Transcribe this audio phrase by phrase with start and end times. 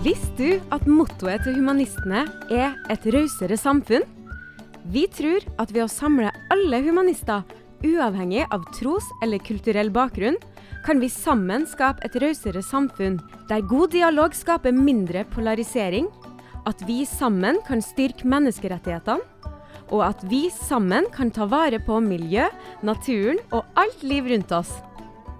[0.00, 4.06] Visste du at mottoet til humanistene er et rausere samfunn?
[4.88, 7.42] Vi tror at ved å samle alle humanister,
[7.84, 10.38] uavhengig av tros- eller kulturell bakgrunn,
[10.86, 13.20] kan vi sammen skape et rausere samfunn,
[13.52, 16.08] der god dialog skaper mindre polarisering,
[16.64, 19.20] at vi sammen kan styrke menneskerettighetene,
[19.92, 22.48] og at vi sammen kan ta vare på miljø,
[22.80, 24.78] naturen og alt liv rundt oss.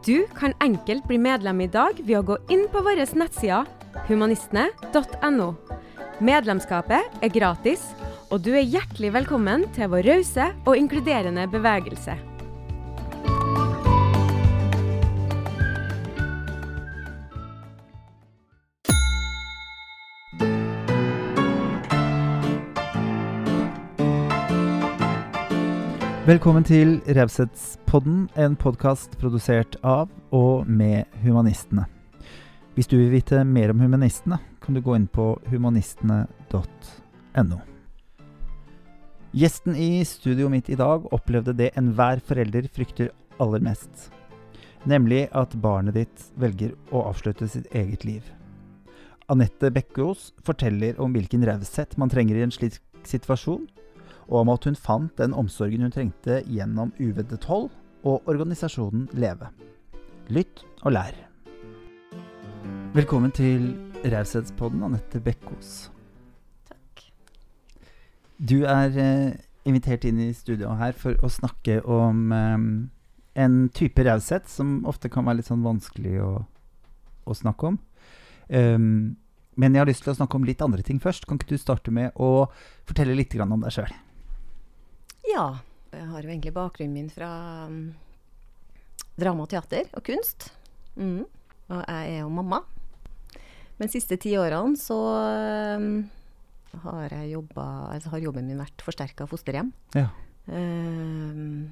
[0.04, 5.52] Du kan enkelt bli medlem i dag ved å gå inn på våre nettsider humanistene.no.
[6.20, 7.84] Medlemskapet er gratis,
[8.30, 12.18] og du er hjertelig velkommen til vår rause og inkluderende bevegelse.
[26.30, 31.88] Velkommen til Raushetspodden, en podkast produsert av og med humanistene.
[32.74, 37.58] Hvis du vil vite mer om humanistene, kan du gå inn på humanistene.no.
[39.30, 43.10] Gjesten i studioet mitt i dag opplevde det enhver forelder frykter
[43.42, 44.10] aller mest.
[44.88, 48.22] Nemlig at barnet ditt velger å avslutte sitt eget liv.
[49.30, 53.66] Anette Bekkås forteller om hvilken raushet man trenger i en slik situasjon,
[54.30, 57.70] og om at hun fant den omsorgen hun trengte gjennom Uveddet hold
[58.06, 59.50] og organisasjonen Leve.
[60.30, 61.29] Lytt og lær.
[62.90, 63.68] Velkommen til
[64.02, 65.92] Raushetspodden, Anette Bekkås.
[66.66, 67.02] Takk.
[68.42, 72.64] Du er eh, invitert inn i studio her for å snakke om eh,
[73.44, 76.32] en type raushet som ofte kan være litt sånn vanskelig å,
[77.30, 77.78] å snakke om.
[78.50, 79.14] Um,
[79.54, 81.28] men jeg har lyst til å snakke om litt andre ting først.
[81.30, 82.48] Kan ikke du starte med å
[82.90, 83.94] fortelle litt grann om deg sjøl?
[85.30, 85.46] Ja.
[85.94, 87.30] Jeg har jo egentlig bakgrunnen min fra
[87.70, 87.94] um,
[89.14, 90.50] drama og teater og kunst.
[90.98, 91.22] Mm.
[91.70, 92.64] Og jeg er jo mamma.
[93.80, 94.96] Men de siste ti årene så
[95.80, 96.02] um,
[96.84, 99.70] har, jobba, altså har jobben min vært forsterka fosterhjem.
[99.96, 100.10] Ja.
[100.52, 101.70] Um,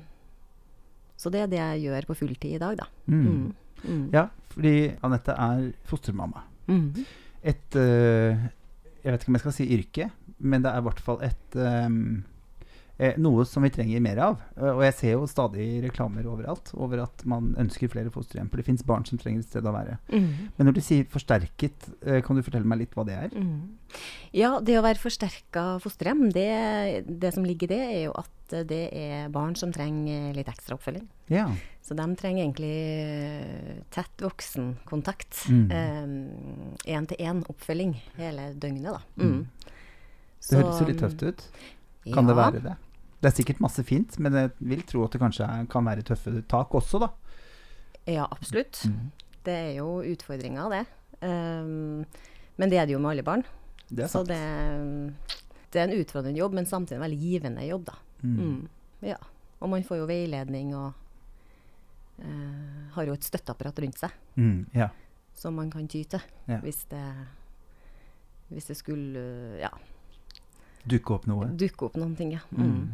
[1.21, 2.87] så det er det jeg gjør på fulltid i dag, da.
[3.12, 3.27] Mm.
[3.28, 3.49] Mm.
[3.84, 4.06] Mm.
[4.15, 4.25] ja,
[4.55, 4.72] fordi
[5.06, 6.47] Anette er fostermamma.
[6.66, 7.05] Mm.
[7.47, 8.49] Et uh,
[9.05, 11.56] Jeg vet ikke om jeg skal si yrke, men det er i hvert fall et
[11.59, 11.87] eh,
[13.22, 14.41] noe som vi trenger mer av.
[14.56, 18.48] Eh, og jeg ser jo stadig reklamer overalt over at man ønsker flere fosterhjem.
[18.50, 19.98] For det fins barn som trenger et sted å være.
[20.10, 20.31] Mm.
[20.56, 23.37] Men når du sier forsterket, eh, kan du fortelle meg litt hva det er?
[23.37, 23.78] Mm.
[24.34, 26.48] Ja, det å være forsterka fosterhjem, det,
[27.06, 28.34] det som ligger i det, er jo at
[28.69, 31.06] det er barn som trenger litt ekstra oppfølging.
[31.31, 31.47] Ja.
[31.84, 35.44] Så de trenger egentlig eh, tett voksenkontakt.
[35.53, 36.75] Mm.
[36.82, 39.00] Én-til-én-oppfølging hele døgnet, da.
[39.22, 39.38] Mm.
[39.38, 39.72] Mm.
[40.48, 41.48] Det høres jo litt tøft ut.
[42.08, 42.76] Kan det være det?
[43.21, 46.37] Det er sikkert masse fint, men jeg vil tro at det kanskje kan være tøffe
[46.49, 47.09] tak også, da.
[48.06, 48.84] Ja, absolutt.
[48.87, 49.11] Mm.
[49.45, 50.84] Det er jo utfordringer, det.
[51.23, 52.05] Um,
[52.56, 53.43] men det er det jo med alle barn.
[53.91, 54.29] Det er Så sant.
[54.29, 54.39] det,
[55.73, 57.97] det er en utfordrende jobb, men samtidig en veldig givende jobb, da.
[58.23, 58.39] Mm.
[58.39, 58.69] Mm.
[59.03, 59.17] Ja.
[59.61, 60.93] Og man får jo veiledning og
[62.23, 64.89] uh, har jo et støtteapparat rundt seg Mm, ja.
[65.35, 66.61] som man kan ty til Ja.
[66.62, 67.03] hvis, det,
[68.53, 69.71] hvis det skulle ja,
[70.87, 71.49] Dukke opp noe.
[71.59, 72.31] dukke opp noen ting.
[72.37, 72.41] Ja.
[72.55, 72.93] Mm.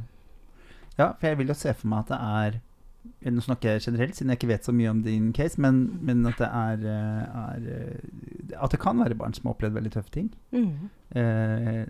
[0.95, 1.01] Mm.
[1.03, 2.63] Ja, for jeg vil jo se for meg at det er
[3.05, 6.25] Nå snakker jeg generelt, siden jeg ikke vet så mye om din case, men, men
[6.25, 9.93] at det er, eh, er eh, At det kan være barn som har opplevd veldig
[9.93, 10.31] tøffe ting.
[10.55, 10.89] Mm.
[11.21, 11.83] Eh,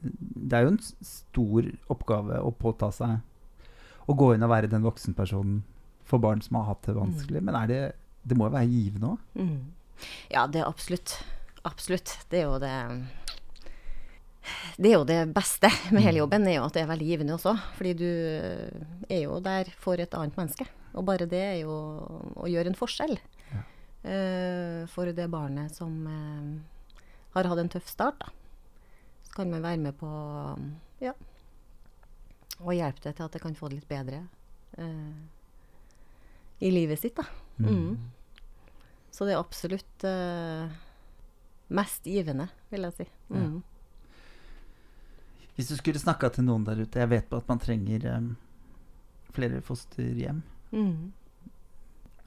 [0.51, 3.23] det er jo en stor oppgave å påta seg
[4.11, 5.63] å gå inn og være den voksenpersonen
[6.05, 7.45] for barn som har hatt det vanskelig.
[7.47, 7.81] Men er det,
[8.27, 9.39] det må jo være givende òg?
[9.39, 10.09] Mm.
[10.35, 11.21] Ja, det er absolutt.
[11.65, 12.19] Absolutt.
[12.31, 12.75] Det er jo det
[14.77, 17.37] det er jo det beste med hele jobben, er jo at det er veldig givende
[17.37, 17.55] også.
[17.79, 18.09] Fordi du
[19.09, 20.67] er jo der for et annet menneske.
[20.95, 21.75] Og bare det er jo
[22.39, 23.17] å gjøre en forskjell
[23.51, 23.63] Ja.
[24.07, 26.99] uh, for det barnet som uh,
[27.35, 28.21] har hatt en tøff start.
[28.23, 28.31] Da.
[29.27, 30.11] Så kan man være med på
[31.03, 31.15] ja,
[32.63, 34.23] å hjelpe det til at det kan få det litt bedre
[34.79, 35.15] uh,
[36.63, 37.19] i livet sitt.
[37.19, 37.27] da.
[37.59, 37.99] Mm.
[39.15, 40.71] Så det er absolutt eh,
[41.75, 43.05] mest givende, vil jeg si.
[43.31, 43.61] Mm.
[45.55, 48.33] Hvis du skulle snakka til noen der ute Jeg vet på at man trenger um,
[49.35, 50.43] flere fosterhjem.
[50.75, 51.13] Mm.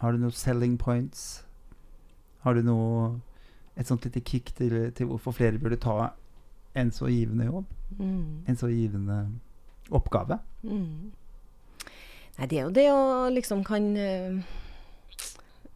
[0.02, 1.44] Har du noen selling points?
[2.44, 3.18] Har du noe
[3.78, 6.14] et sånt lite kick til, til hvorfor flere burde ta
[6.78, 7.72] en så givende jobb?
[7.98, 8.48] Mm.
[8.48, 9.18] En så givende
[9.90, 10.40] oppgave?
[10.64, 11.12] Mm.
[12.38, 13.04] Nei, det er jo det å
[13.34, 14.58] liksom kan uh,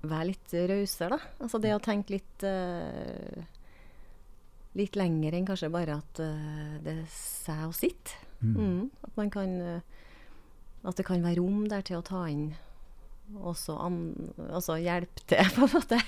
[0.07, 1.31] være litt rausere, da.
[1.43, 3.41] Altså det å tenke litt eh,
[4.79, 8.13] Litt lenger enn kanskje bare at uh, det er seg og sitt.
[8.41, 8.53] Mm.
[8.55, 8.83] Mm.
[9.05, 9.81] At man kan eh,
[10.81, 12.55] At det kan være rom der til å ta inn
[13.37, 13.97] også an,
[14.49, 15.99] også hjelp til, på en måte.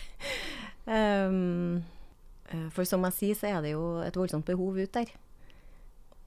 [0.90, 1.84] Um,
[2.74, 5.14] For som jeg sier, så er det jo et voldsomt behov ut der.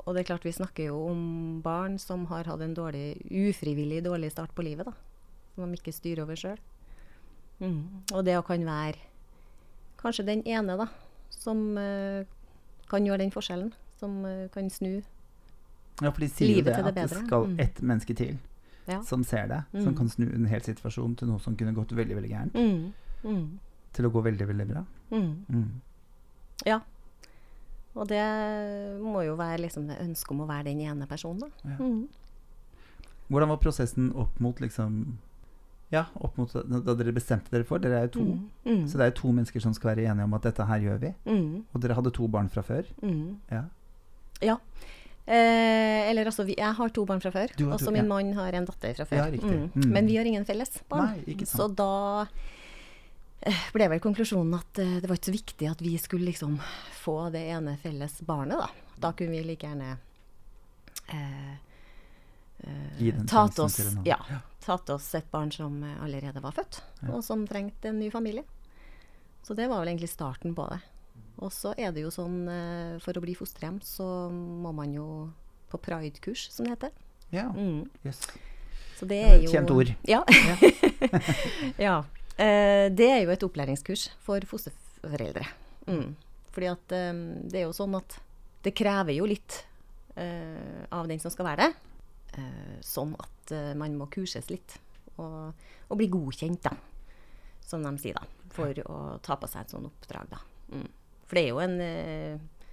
[0.06, 1.20] Og det er klart vi snakker jo om
[1.64, 4.94] barn som har hatt en dårlig, ufrivillig dårlig start på livet, da.
[5.56, 6.60] Som de ikke styrer over sjøl.
[7.58, 8.06] Mm.
[8.12, 9.00] Og det å kan være
[10.00, 10.86] kanskje den ene, da,
[11.30, 12.24] som eh,
[12.90, 13.72] kan gjøre den forskjellen.
[13.98, 15.02] Som eh, kan snu.
[16.02, 17.60] Ja, for de sier jo Livet det til det at det skal Mm.
[17.60, 18.38] ett menneske til
[18.86, 19.00] Ja.
[19.02, 19.96] som ser det, som Mm.
[19.96, 22.92] kan snu en hel situasjon til noe som kunne gått veldig veldig gærent, Mm.
[23.24, 23.58] Mm.
[23.92, 24.84] til å gå veldig veldig bra.
[25.10, 25.44] Mm.
[25.50, 25.70] Mm.
[26.66, 26.80] Ja.
[27.94, 31.46] Og det må jo være liksom det ønsket om å være den ene personen, da.
[31.64, 31.76] Ja.
[33.30, 35.16] Hvordan var prosessen opp mot liksom
[35.94, 38.26] Ja, opp mot da, dere bestemte dere for Dere er jo to.
[38.26, 38.44] Mm.
[38.66, 38.84] Mm.
[38.90, 41.02] Så det er jo to mennesker som skal være enige om at dette her gjør
[41.04, 41.12] vi.
[41.28, 41.50] Mm.
[41.70, 42.88] Og dere hadde to barn fra før.
[43.02, 43.36] Mm.
[43.52, 43.62] Ja.
[44.42, 44.56] Ja.
[45.26, 47.54] Eh, eller altså, vi, jeg har to barn fra før.
[47.68, 48.08] Og så min ja.
[48.10, 49.22] mann har en datter fra før.
[49.22, 49.62] Ja, riktig.
[49.74, 49.88] Mm.
[49.94, 51.14] Men vi har ingen felles barn.
[51.14, 52.26] Nei, ikke Så da
[53.46, 56.58] eh, ble vel konklusjonen at eh, det var ikke så viktig at vi skulle liksom
[56.98, 58.98] få det ene felles barnet, da.
[59.06, 59.96] Da kunne vi like gjerne
[61.14, 61.54] eh,
[62.64, 66.40] eh, Gi den ta sjansen til oss, ja, tatt oss et barn som eh, allerede
[66.42, 67.12] var født, Ja.
[67.14, 68.44] og som trengte en ny familie.
[69.42, 70.80] Så det var vel egentlig starten på det.
[71.38, 75.30] Og så er det jo sånn, eh, for å bli fosterhjem, så må man jo
[75.70, 76.90] på pride-kurs, som det heter.
[77.32, 77.88] Ja, Mm.
[78.04, 78.26] yes.
[78.96, 79.94] Så det Det er jo kjent ord.
[80.08, 80.22] Ja.
[81.78, 81.96] ja.
[82.38, 85.44] Eh, det er jo et opplæringskurs for fosterforeldre.
[85.88, 86.14] Mm.
[86.52, 87.12] Fordi at eh,
[87.50, 88.18] det er jo sånn at
[88.64, 89.60] det krever jo litt
[90.16, 91.72] eh, av den som skal være det.
[92.36, 94.76] Eh, sånn at eh, man må kurses litt.
[95.16, 96.74] Og, og bli godkjent, da.
[97.64, 98.50] Som de sier, da.
[98.56, 100.42] For å ta på seg et sånt oppdrag, da.
[100.72, 100.88] Mm.
[101.26, 102.72] For det er jo en, eh,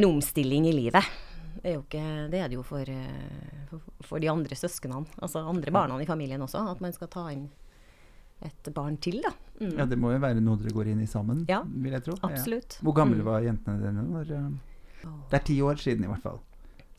[0.00, 1.14] en omstilling i livet.
[1.58, 2.90] Det er, jo ikke, det er det jo for,
[4.06, 7.48] for, de andre søsknene, altså andre barna i familien også, at man skal ta inn
[8.46, 9.32] et barn til, da.
[9.58, 9.72] Mm.
[9.80, 12.14] Ja, det må jo være noe dere går inn i sammen, Ja, vil jeg tro.
[12.20, 12.30] Ja.
[12.30, 12.78] Absolutt.
[12.84, 13.26] Hvor gamle Mm.
[13.26, 14.04] var jentene dine?
[14.06, 14.30] Når,
[15.32, 16.38] det er ti år siden, i hvert fall.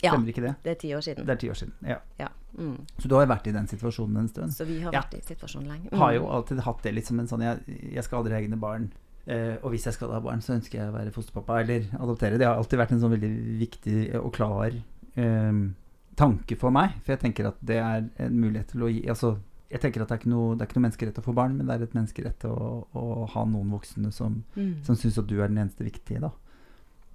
[0.01, 0.55] Ja, Stemmer ikke det?
[0.63, 1.25] det er ti år siden.
[1.25, 1.73] Det er ti år siden.
[1.83, 1.97] Ja.
[2.19, 2.27] Ja.
[2.57, 2.77] Mm.
[2.99, 4.51] Så du har vært i den situasjonen en stund.
[4.55, 5.01] Så vi har Ja.
[5.01, 5.89] vært i situasjonen lenge.
[5.97, 6.15] Har Mm.
[6.21, 8.91] jo alltid hatt det litt som en sånn Jeg, jeg skal aldri ha egne barn.
[9.27, 12.37] eh, og hvis jeg skal ha barn, så ønsker jeg å være fosterpappa eller adoptere.
[12.39, 14.71] Det har alltid vært en sånn veldig viktig og klar
[15.17, 15.69] eh,
[16.15, 16.93] tanke for meg.
[17.03, 19.37] For jeg tenker at det er en mulighet til å gi Altså,
[19.69, 21.57] jeg tenker at det er ikke noe, det er ikke noe menneskerett å få barn,
[21.57, 24.83] men det er et menneskerett å, å ha noen voksne som, Mm.
[24.83, 26.31] som syns at du er den eneste viktige, da.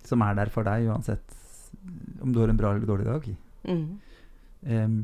[0.04, 1.34] Som er der for deg uansett
[2.22, 3.26] om du har en bra eller dårlig dag.
[3.64, 3.86] Mm.
[4.64, 4.98] Um,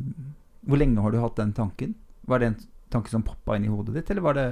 [0.68, 1.94] hvor lenge har du hatt den tanken?
[2.28, 4.46] Var det en tanke som poppa inn i hodet ditt, eller var det,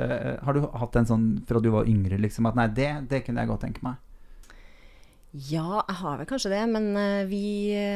[0.47, 3.43] har du hatt en sånn fra du var yngre, liksom, at nei, det, det kunne
[3.43, 3.99] jeg godt tenke meg?
[5.32, 7.43] Ja, jeg har vel kanskje det, men eh, vi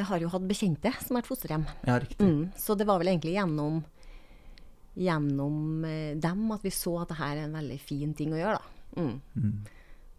[0.04, 1.64] har jo hatt bekjente som har vært fosterhjem.
[1.88, 2.26] Ja, riktig.
[2.28, 2.42] Mm.
[2.60, 3.78] Så det var vel egentlig gjennom,
[5.00, 8.42] gjennom eh, dem at vi så at det her er en veldig fin ting å
[8.42, 9.00] gjøre, da.
[9.00, 9.14] Mm.
[9.38, 9.54] Mm.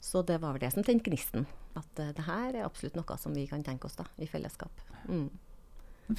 [0.04, 1.46] Så det var vel det som tente gnisten.
[1.80, 4.82] At uh, det her er absolutt noe som vi kan tenke oss da, i fellesskap.
[5.08, 5.30] Mm.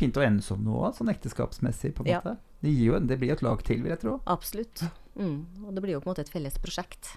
[0.00, 2.22] Fint å ende som noe sånn ekteskapsmessig, på en Ja.
[2.24, 2.38] måte.
[2.64, 4.14] Det, jo, det blir jo et lag til, vil jeg tro.
[4.32, 4.86] Absolutt.
[5.20, 5.44] Mm.
[5.66, 7.12] Og det blir jo på en måte et felles prosjekt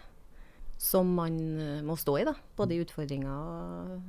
[0.77, 2.33] som man eh, må stå i, da.
[2.59, 4.01] Både i utfordringer og,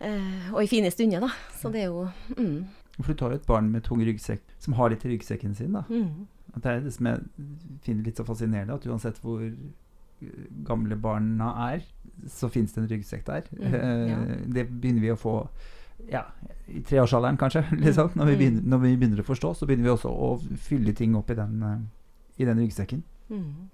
[0.00, 1.30] uh, og i fine stunder, da.
[1.60, 2.06] Så det er jo
[2.38, 2.64] mm,
[2.96, 5.76] For du tar jo et barn med tung ryggsekk, som har litt i ryggsekken sin,
[5.76, 5.84] da.
[5.92, 7.20] mm, det er det som jeg
[7.84, 9.44] finner litt så fascinerende, at uansett hvor
[10.66, 11.82] gamle barna er,
[12.26, 13.42] så fins det en ryggsekk der.
[13.54, 14.18] Mm, ja.
[14.18, 15.34] Eh, Det begynner vi å få
[16.10, 16.24] ja,
[16.68, 17.64] i treårsalderen, kanskje.
[17.84, 18.10] Liksom.
[18.14, 18.38] Når, vi Mm.
[18.38, 20.30] begynner, når vi begynner å forstå, så begynner vi også å
[20.68, 21.78] fylle ting opp i den, eh,
[22.38, 23.02] i den ryggsekken.
[23.30, 23.68] mm.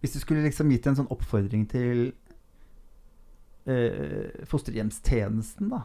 [0.00, 2.12] Hvis du skulle liksom gitt en sånn oppfordring til
[3.66, 5.82] eh, fosterhjemstjenesten, da,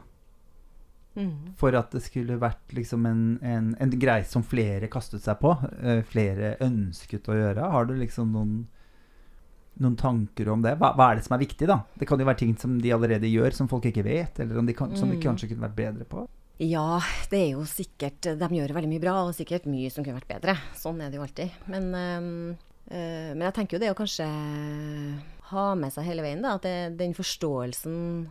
[1.15, 1.53] Mm.
[1.55, 5.51] for at det skulle vært liksom en, en, en greie som flere kastet seg på,
[5.83, 7.69] eh, flere ønsket å gjøre.
[7.69, 8.67] Har du liksom noen,
[9.81, 10.75] noen tanker om det?
[10.77, 11.79] Hva, hva er det som er viktig, da?
[11.97, 14.65] Det kan jo være ting som de allerede gjør, som folk ikke vet, eller om
[14.65, 15.23] de kan, som de Mm.
[15.23, 16.27] kanskje kunne vært bedre på.
[16.59, 16.99] Ja,
[17.31, 20.29] det er jo sikkert De gjør veldig mye bra, og sikkert mye som kunne vært
[20.41, 20.57] bedre.
[20.77, 21.51] Sånn er det jo alltid.
[21.67, 22.55] Men, øh,
[23.33, 24.27] men jeg tenker jo det å kanskje
[25.49, 26.53] ha med seg hele veien, da.
[26.55, 28.29] At det, den forståelsen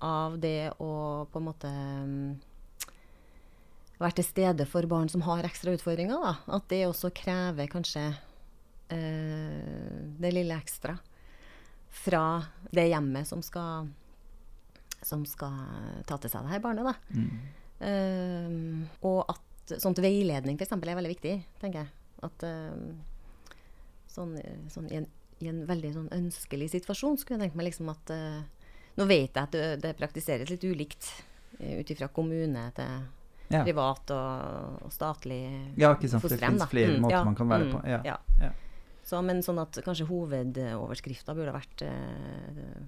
[0.00, 2.40] av det å på en måte ehm,
[4.00, 6.34] være til stede for barn som har ekstra utfordringer, da.
[6.56, 8.08] At det også krever kanskje
[8.92, 10.96] det lille ekstra
[11.92, 12.24] fra
[12.72, 13.90] det hjemmet som skal
[15.02, 15.56] som skal
[16.06, 16.86] ta til seg det her barnet.
[16.86, 16.94] Da.
[17.18, 17.62] Mm.
[17.82, 20.74] Ehm, og at sånt veiledning f.eks.
[20.76, 21.92] er veldig viktig, tenker jeg.
[22.22, 22.92] At ehm,
[24.10, 24.36] sånn,
[24.70, 25.08] sånn i, en,
[25.42, 28.42] i en veldig sånn ønskelig situasjon skulle jeg tenke meg liksom at eh,
[28.92, 31.06] Nå vet jeg at det, det praktiseres litt ulikt
[31.62, 33.02] uh, ut ifra kommune til
[33.52, 33.62] Ja.
[33.64, 35.40] privat og, og statlig
[35.80, 38.50] Ja, ikke sant, det finnes flere flere måter ja, man kan være mm, på, ja.
[39.02, 42.82] Så, men sånn at kanskje hovedoverskrifta burde vært eh,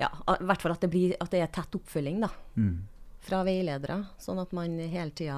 [0.00, 0.08] Ja,
[0.40, 2.30] i hvert fall at det, blir, at det er tett oppfølging, da.
[2.56, 2.78] Mm.
[3.22, 4.00] Fra veiledere.
[4.18, 5.36] Sånn at man hele tida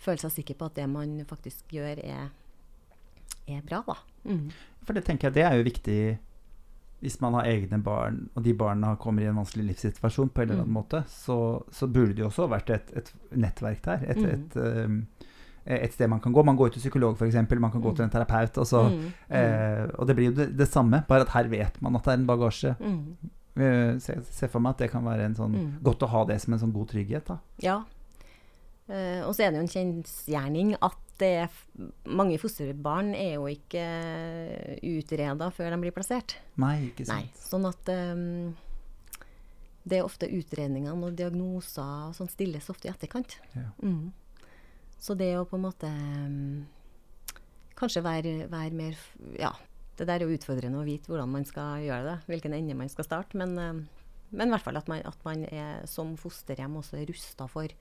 [0.00, 2.30] føler seg sikker på at det man faktisk gjør, er,
[3.46, 3.96] er bra, da.
[4.24, 4.48] Mm.
[4.86, 6.00] For det tenker jeg det er jo viktig
[7.00, 10.50] hvis man har egne barn, og de barna kommer i en vanskelig livssituasjon på en
[10.50, 10.78] eller annen Mm.
[10.82, 11.36] måte, så,
[11.72, 14.02] så burde det jo også vært et, et nettverk der.
[14.12, 14.26] Et, Mm.
[14.34, 14.98] et, um,
[15.78, 16.42] et sted man kan gå.
[16.44, 17.34] Man går til psykolog, f.eks.
[17.60, 17.96] Man kan gå Mm.
[17.96, 18.58] til en terapeut.
[18.58, 19.12] Og, så, Mm.
[19.30, 22.12] eh, og det blir jo det, det samme, bare at her vet man at det
[22.12, 22.76] er en bagasje.
[22.80, 23.16] Mm.
[23.56, 25.82] Eh, Se, se for meg at det kan være en sånn, Mm.
[25.82, 27.24] godt å ha det som en sånn god trygghet.
[27.26, 27.38] da.
[27.60, 27.84] Ja.
[28.88, 31.48] Eh, og så er det jo en kjensgjerning at det er
[32.06, 36.36] mange fosterbarn er jo ikke utreda før de blir plassert.
[36.56, 37.28] Nei, ikke Nei.
[37.34, 37.36] sant.
[37.50, 38.56] Sånn at um,
[39.86, 43.36] det er ofte utredningene og diagnoser og sånn stilles ofte i etterkant.
[43.54, 43.68] Ja.
[43.82, 44.12] Mm.
[45.00, 46.66] Så det å på en måte ehm,
[47.78, 48.98] kanskje være, være mer
[49.40, 49.54] Ja,
[49.96, 52.92] det der er jo utfordrende å vite hvordan man skal gjøre det, hvilken ende man
[52.92, 53.38] skal starte.
[53.40, 53.80] Men, ehm,
[54.30, 57.72] men i hvert fall at man, at man er som fosterhjem også er rusta for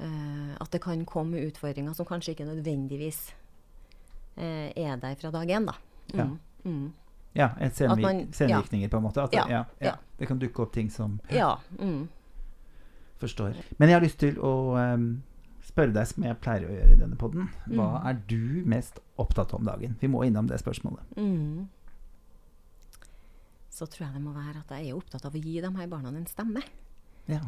[0.00, 3.18] uh, at det kan komme utfordringer som kanskje ikke nødvendigvis
[4.38, 5.76] uh, er der fra dag én, da.
[6.14, 6.24] Ja.
[6.24, 6.38] Mm.
[6.64, 6.86] Mm.
[7.36, 9.22] Ja, et senvirkninger, på en måte.
[9.22, 9.94] At, Ja, ja, ja, ja.
[10.18, 11.58] Det kan dukke opp ting som Ja.
[11.78, 12.08] Mm.
[13.20, 13.54] Forstår.
[13.78, 15.22] Men jeg har lyst til å ehm,
[15.70, 18.06] spørre deg, som jeg pleier å gjøre i denne podden, hva Mm.
[18.10, 19.96] er du mest opptatt av om dagen?
[20.00, 21.00] Vi må innom det spørsmålet.
[21.16, 21.68] Mm.
[23.70, 25.86] Så tror jeg det må være at jeg er opptatt av å gi de her
[25.90, 26.62] barna en stemme.
[27.30, 27.40] Ja.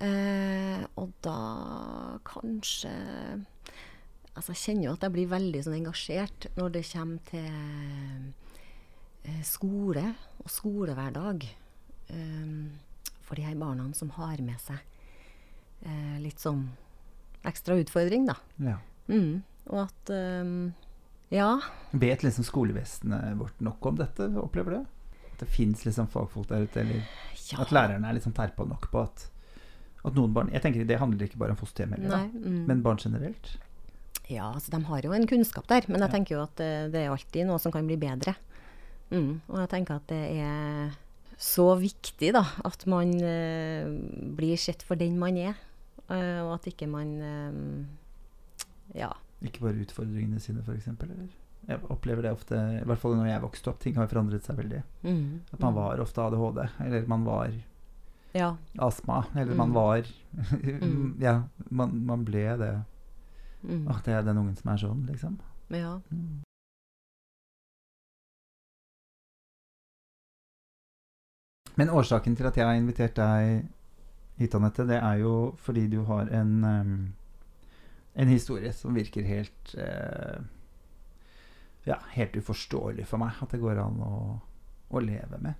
[0.00, 3.44] Eh, og da kanskje
[4.36, 8.28] Altså, jeg kjenner jo at jeg blir veldig sånn engasjert når det kommer til
[9.26, 10.04] eh, skole
[10.38, 11.48] og skolehverdag.
[12.14, 12.52] Eh,
[13.26, 14.78] for de her barna som har med seg
[15.82, 16.62] eh, litt sånn
[17.46, 18.36] ekstra utfordring, da.
[18.58, 18.78] ja.
[19.10, 19.42] Mm.
[19.70, 20.72] Og at um,
[21.30, 21.60] Ja.
[21.90, 24.80] Vet liksom skolevesenet vårt nok om dette, opplever du?
[25.32, 27.02] At det fins liksom fagfolk der ute, eller
[27.50, 27.60] ja.
[27.62, 29.26] at lærerne er liksom terpa nok på at,
[30.04, 32.64] at noen barn Jeg tenker Det handler ikke bare om fosterhjem, mm.
[32.68, 33.54] men barn generelt.
[34.30, 37.02] Ja, altså de har jo en kunnskap der, men jeg tenker jo at det, det
[37.02, 38.36] er alltid noe som kan bli bedre.
[39.10, 39.40] Mm.
[39.50, 40.92] Og jeg tenker at det er
[41.40, 43.88] så viktig da, at man eh,
[44.36, 45.56] blir sett for den man er,
[46.10, 47.86] eh, og at ikke man um,
[48.94, 49.10] Ja.
[49.42, 50.86] Ikke bare utfordringene sine, f.eks.
[50.88, 51.28] Eller?
[51.68, 53.78] Jeg opplever det ofte, i hvert fall når jeg vokste opp.
[53.80, 54.82] Ting har forandret seg veldig.
[55.04, 55.40] Mm.
[55.52, 57.52] At man var ofte ADHD, eller man var
[58.34, 58.56] Ja.
[58.78, 59.74] astma, eller man Mm.
[59.74, 60.06] var
[60.82, 61.16] Mm.
[61.20, 62.72] Ja, man, man ble det.
[63.62, 63.86] Mm.
[63.88, 65.38] Åh, det er den ungen som er sånn, liksom.
[65.70, 66.00] ja.
[66.10, 66.42] Mm.
[71.78, 73.68] Men årsaken til at jeg har invitert deg
[74.40, 76.94] hit, Anette, det er jo fordi du har en um,
[78.20, 80.40] en historie som virker helt uh,
[81.86, 84.14] Ja, helt uforståelig for meg at det går an å,
[84.90, 85.54] å leve med.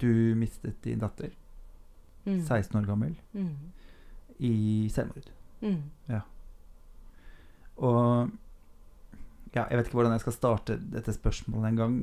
[0.00, 0.08] Du
[0.38, 1.32] mistet din datter,
[2.24, 2.38] Mm.
[2.40, 3.50] 16 år gammel, Mm.
[4.40, 5.26] i selvmord.
[5.60, 5.82] Mm.
[7.76, 8.30] Og
[9.54, 11.98] ja, jeg vet ikke hvordan jeg skal starte dette spørsmålet engang,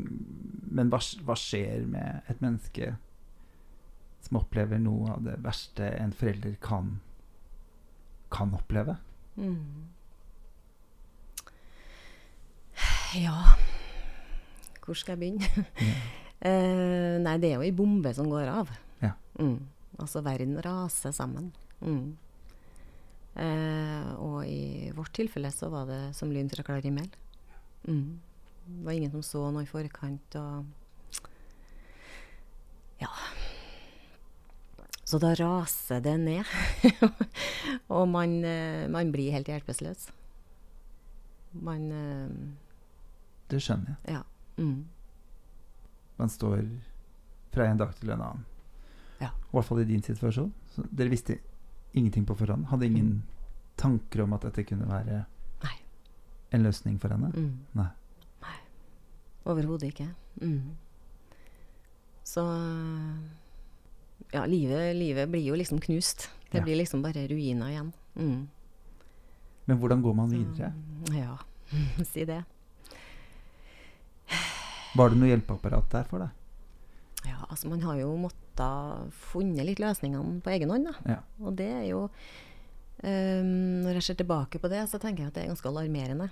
[0.72, 2.92] men hva, hva skjer med et menneske
[4.22, 7.00] som opplever noe av det verste en forelder kan,
[8.34, 8.98] kan oppleve?
[9.36, 9.90] Mm.
[13.16, 13.38] Ja
[14.86, 15.68] Hvor skal jeg begynne?
[15.82, 16.00] Ja.
[16.42, 18.70] Eh, nei, det er jo ei bombe som går av.
[18.98, 19.12] Ja.
[19.38, 19.60] Mm.
[20.02, 21.52] Altså, verden raser sammen.
[21.86, 22.18] Mm.
[23.38, 27.12] Eh, og i vårt tilfelle så var det som lyn fra klar himmel.
[27.86, 28.18] Mm.
[28.66, 30.66] Det var ingen som så noe i forkant, og
[33.06, 33.14] Ja.
[35.12, 36.48] Så da raser det ned.
[37.96, 40.06] og man, eh, man blir helt hjelpeløs.
[41.52, 42.30] Man eh,
[43.52, 44.16] Det skjønner jeg.
[44.16, 44.22] Ja.
[44.56, 44.86] Mm.
[46.16, 46.62] Man står
[47.52, 48.46] fra en dag til en annen.
[49.20, 49.34] Ja.
[49.34, 50.54] I hvert fall i din situasjon.
[50.72, 51.42] Så dere visste
[51.92, 52.70] ingenting på forhånd?
[52.72, 53.12] Hadde ingen
[53.76, 55.26] tanker om at dette kunne være
[55.66, 55.76] Nei.
[56.56, 57.34] en løsning for henne?
[57.36, 57.68] Mm.
[57.82, 57.90] Nei.
[58.46, 58.58] Nei.
[59.44, 60.08] Overhodet ikke.
[60.40, 60.78] Mm.
[62.24, 62.48] Så
[64.32, 66.30] Ja, livet, livet blir jo liksom knust.
[66.52, 66.64] Det Ja.
[66.64, 67.94] blir liksom bare ruiner igjen.
[68.16, 68.48] Mm.
[69.66, 70.74] Men hvordan går man videre?
[71.08, 71.38] Så, ja,
[72.12, 72.44] si det.
[74.96, 76.30] Var det noe hjelpeapparat der for deg?
[77.28, 80.96] Ja, altså man har jo måttet funnet litt løsningene på egen hånd, da.
[81.16, 81.20] Ja.
[81.40, 85.38] Og det er jo um, Når jeg ser tilbake på det, så tenker jeg at
[85.38, 86.28] det er ganske alarmerende.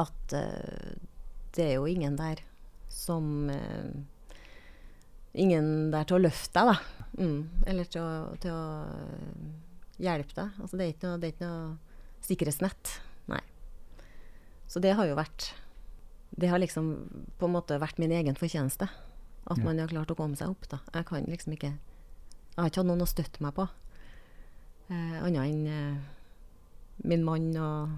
[0.00, 0.94] At uh,
[1.56, 2.40] det er jo ingen der
[2.92, 3.88] som eh,
[5.34, 7.06] Ingen der til å løfte deg, da.
[7.22, 9.46] Mm, eller til å, til å eh,
[10.04, 10.58] hjelpe deg.
[10.60, 12.92] Altså det er ikke noe, det er ikke noe sikkerhetsnett.
[13.32, 13.40] Nei.
[14.68, 15.52] Så det har jo vært
[16.32, 16.86] det har liksom
[17.36, 18.86] på en måte vært min egen fortjeneste.
[19.44, 19.64] At Ja.
[19.64, 20.68] man har klart å komme seg opp.
[20.70, 20.78] da.
[20.94, 23.68] Jeg kan liksom ikke Jeg har ikke hatt noen å støtte meg på.
[24.90, 25.96] Eh, Annet enn eh,
[27.04, 27.88] min mann og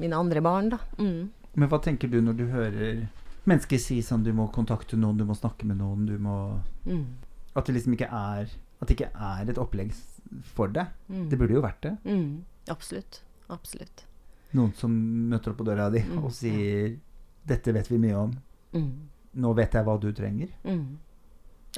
[0.00, 0.78] mine andre barn, da.
[0.98, 1.30] Mm.
[1.54, 3.08] Men hva tenker du når du hører
[3.48, 7.16] mennesker si sånn du må kontakte noen, du må snakke med noen, du må Mm.
[7.54, 9.94] At det liksom ikke er At det ikke er et opplegg
[10.42, 10.86] for det.
[11.08, 11.28] Mm.
[11.30, 11.96] Det burde jo vært det.
[12.04, 12.44] Mm.
[12.68, 13.22] Absolutt.
[13.48, 14.04] Absolutt.
[14.52, 14.92] Noen som
[15.30, 16.98] møter opp på døra di Mm, og sier
[17.46, 18.32] 'Dette vet vi mye om.
[18.72, 19.08] Mm.
[19.34, 20.52] Nå vet jeg hva du trenger'.
[20.64, 20.98] Mm.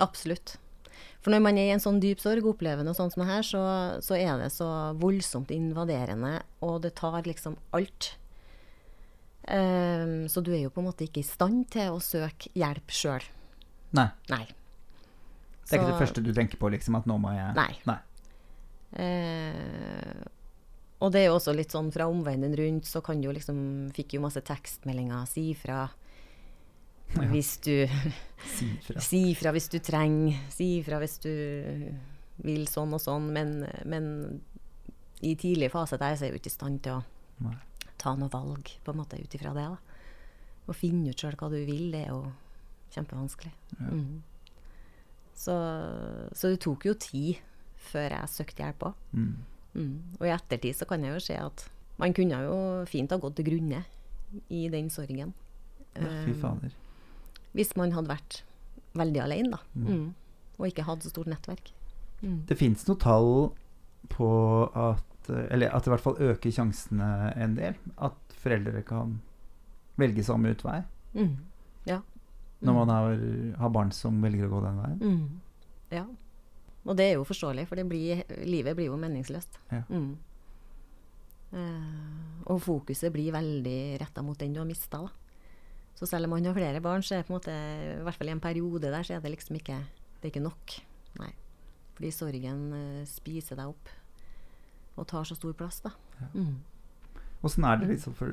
[0.01, 0.57] Absolutt.
[1.21, 3.43] For når man er i en sånn dyp sorg, opplever noe sånt som det her,
[3.43, 3.63] så,
[4.01, 8.17] så er det så voldsomt invaderende, og det tar liksom alt.
[9.47, 12.91] Ehm, så du er jo på en måte ikke i stand til å søke hjelp
[12.91, 13.27] sjøl.
[13.97, 14.09] Nei.
[14.33, 14.45] Nei.
[15.67, 17.73] Det er ikke det første du tenker på, liksom, at nå må jeg Nei.
[17.89, 17.99] Nei.
[18.97, 20.23] Uh,
[21.03, 23.59] og det er jo også litt sånn fra omverdenen rundt, så kan du jo liksom
[23.97, 25.27] Fikk jo masse tekstmeldinger.
[25.29, 25.85] Si fra
[27.17, 27.27] Ja.
[27.31, 27.87] hvis du
[28.57, 29.01] Si ifra.
[29.03, 30.39] Si hvis du trenger.
[30.51, 31.33] Si ifra hvis du
[32.47, 33.31] vil sånn og sånn.
[33.35, 34.41] Men, men
[35.23, 37.05] i tidlig fase der så er jeg jo ikke i stand til å
[37.47, 37.57] Nei.
[38.01, 39.67] Ta noe valg på en måte ut ifra det.
[39.75, 39.79] da.
[40.67, 42.23] Å finne ut sjøl hva du vil, det er jo
[42.95, 43.53] kjempevanskelig.
[43.79, 43.91] Ja.
[43.91, 44.23] Mm.
[45.37, 45.55] Så,
[46.33, 47.43] så det tok jo tid
[47.91, 49.03] før jeg søkte hjelp òg.
[49.13, 49.33] Mm.
[49.77, 49.97] Mm.
[50.19, 51.67] Og i ettertid så kan jeg jo se at
[52.01, 52.57] man kunne jo
[52.89, 53.83] fint ha gått til grunne
[54.53, 55.35] i den sorgen.
[55.97, 56.73] Ja, fy fader.
[56.73, 56.83] Um,
[57.57, 58.43] hvis man hadde vært
[58.97, 59.61] veldig alene, da.
[59.77, 59.87] Mm.
[59.87, 60.09] Mm.
[60.57, 61.73] Og ikke hatt så stort nettverk.
[62.23, 62.43] Mm.
[62.49, 63.31] Det fins noe tall
[64.13, 64.29] på
[64.73, 67.75] at Eller at det i hvert fall øker sjansene en del.
[67.99, 69.21] At foreldre kan
[69.99, 70.83] velge samme utvei
[71.17, 71.37] Mm.
[71.87, 72.01] Ja.
[72.61, 72.77] når Mm.
[72.77, 74.99] man har, har barn som velger å gå den veien.
[75.01, 75.41] Mm.
[75.91, 76.05] Ja.
[76.87, 79.59] Og det er jo forståelig, for det blir, livet blir jo meningsløst.
[79.73, 79.83] Ja.
[81.53, 85.01] Eh, og fokuset blir veldig retta mot den du har mista.
[85.97, 88.19] Så selv om man har flere barn, så er det på en måte, i hvert
[88.19, 89.79] fall i en periode der, så er det liksom ikke,
[90.21, 90.75] det er ikke nok.
[91.23, 91.31] Nei.
[91.97, 93.89] Fordi sorgen uh, spiser deg opp
[94.97, 95.91] og tar så stor plass, da.
[96.21, 96.27] Ja.
[96.35, 96.57] Mm.
[97.45, 98.33] Åssen er det liksom for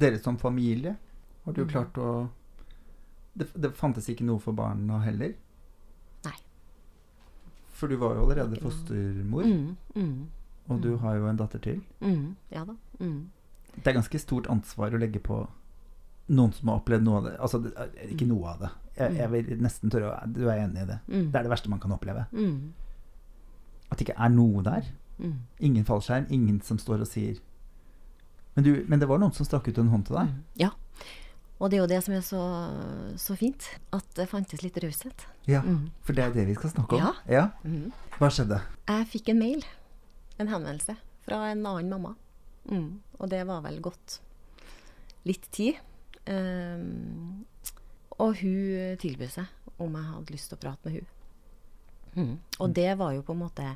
[0.00, 0.96] dere som familie?
[1.44, 1.70] Har du Mm.
[1.70, 2.28] klart å
[3.36, 5.34] det, det fantes ikke noe for barna heller?
[6.24, 6.34] Nei.
[7.68, 9.76] For du var jo allerede fostermor, Mm.
[9.94, 10.26] Mm.
[10.68, 11.82] og du har jo en datter til.
[12.00, 12.36] Mm.
[12.50, 12.74] Ja da.
[13.00, 13.28] Mm.
[13.76, 15.46] Det er ganske stort ansvar å legge på
[16.28, 17.36] noen som har opplevd noe av det.
[17.40, 18.70] Altså, det ikke noe av det.
[18.96, 20.98] Jeg, jeg vil nesten tørre å Du er enig i det?
[21.08, 21.30] Mm.
[21.32, 22.26] Det er det verste man kan oppleve.
[22.32, 22.72] Mm.
[23.90, 24.84] At det ikke er noe der.
[25.20, 25.38] Mm.
[25.68, 27.38] Ingen fallskjerm, ingen som står og sier
[28.54, 30.30] men, du, men det var noen som strakk ut en hånd til deg.
[30.30, 30.40] Mm.
[30.58, 30.70] Ja.
[31.60, 32.40] Og det er jo det som er så,
[33.20, 33.66] så fint.
[33.94, 35.26] At det fantes litt raushet.
[35.48, 35.90] Ja, Mm.
[36.04, 37.04] For det er det vi skal snakke om.
[37.04, 37.12] Ja.
[37.30, 37.44] ja.
[38.18, 38.60] Hva skjedde?
[38.88, 39.64] Jeg fikk en mail,
[40.38, 42.14] en henvendelse, fra en annen mamma.
[42.70, 43.00] Mm.
[43.18, 44.18] Og det var vel gått
[45.28, 45.78] litt tid.
[46.28, 47.44] Um,
[48.20, 51.08] og hun tilbød seg om jeg hadde lyst til å prate med hun.
[52.10, 52.34] Mm.
[52.60, 53.68] Og det var jo på en måte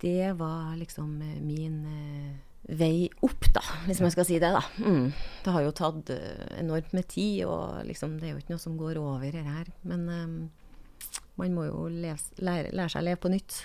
[0.00, 4.50] Det var liksom eh, min eh, vei opp, da, hvis man skal si det.
[4.52, 4.62] da.
[4.82, 5.12] Mm.
[5.44, 8.64] Det har jo tatt eh, enormt med tid, og liksom, det er jo ikke noe
[8.64, 9.70] som går over det her.
[9.86, 10.36] Men um,
[11.40, 13.62] man må jo leve, lære, lære seg å leve på nytt.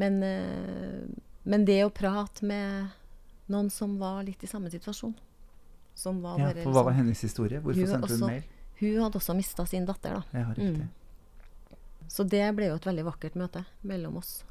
[0.00, 1.04] Men, uh,
[1.44, 2.94] men det å prate med
[3.52, 5.12] noen som var litt i samme situasjon
[5.94, 7.60] som var Ja, bare for hva var liksom- hennes historie?
[7.60, 8.42] Hvorfor Hun sendte hun også- mail?
[8.80, 10.22] Hun hadde også mista sin datter, da.
[10.32, 10.82] Ja, riktig.
[10.82, 10.88] Mm.
[12.08, 14.42] Så det ble jo et veldig vakkert møte mellom oss.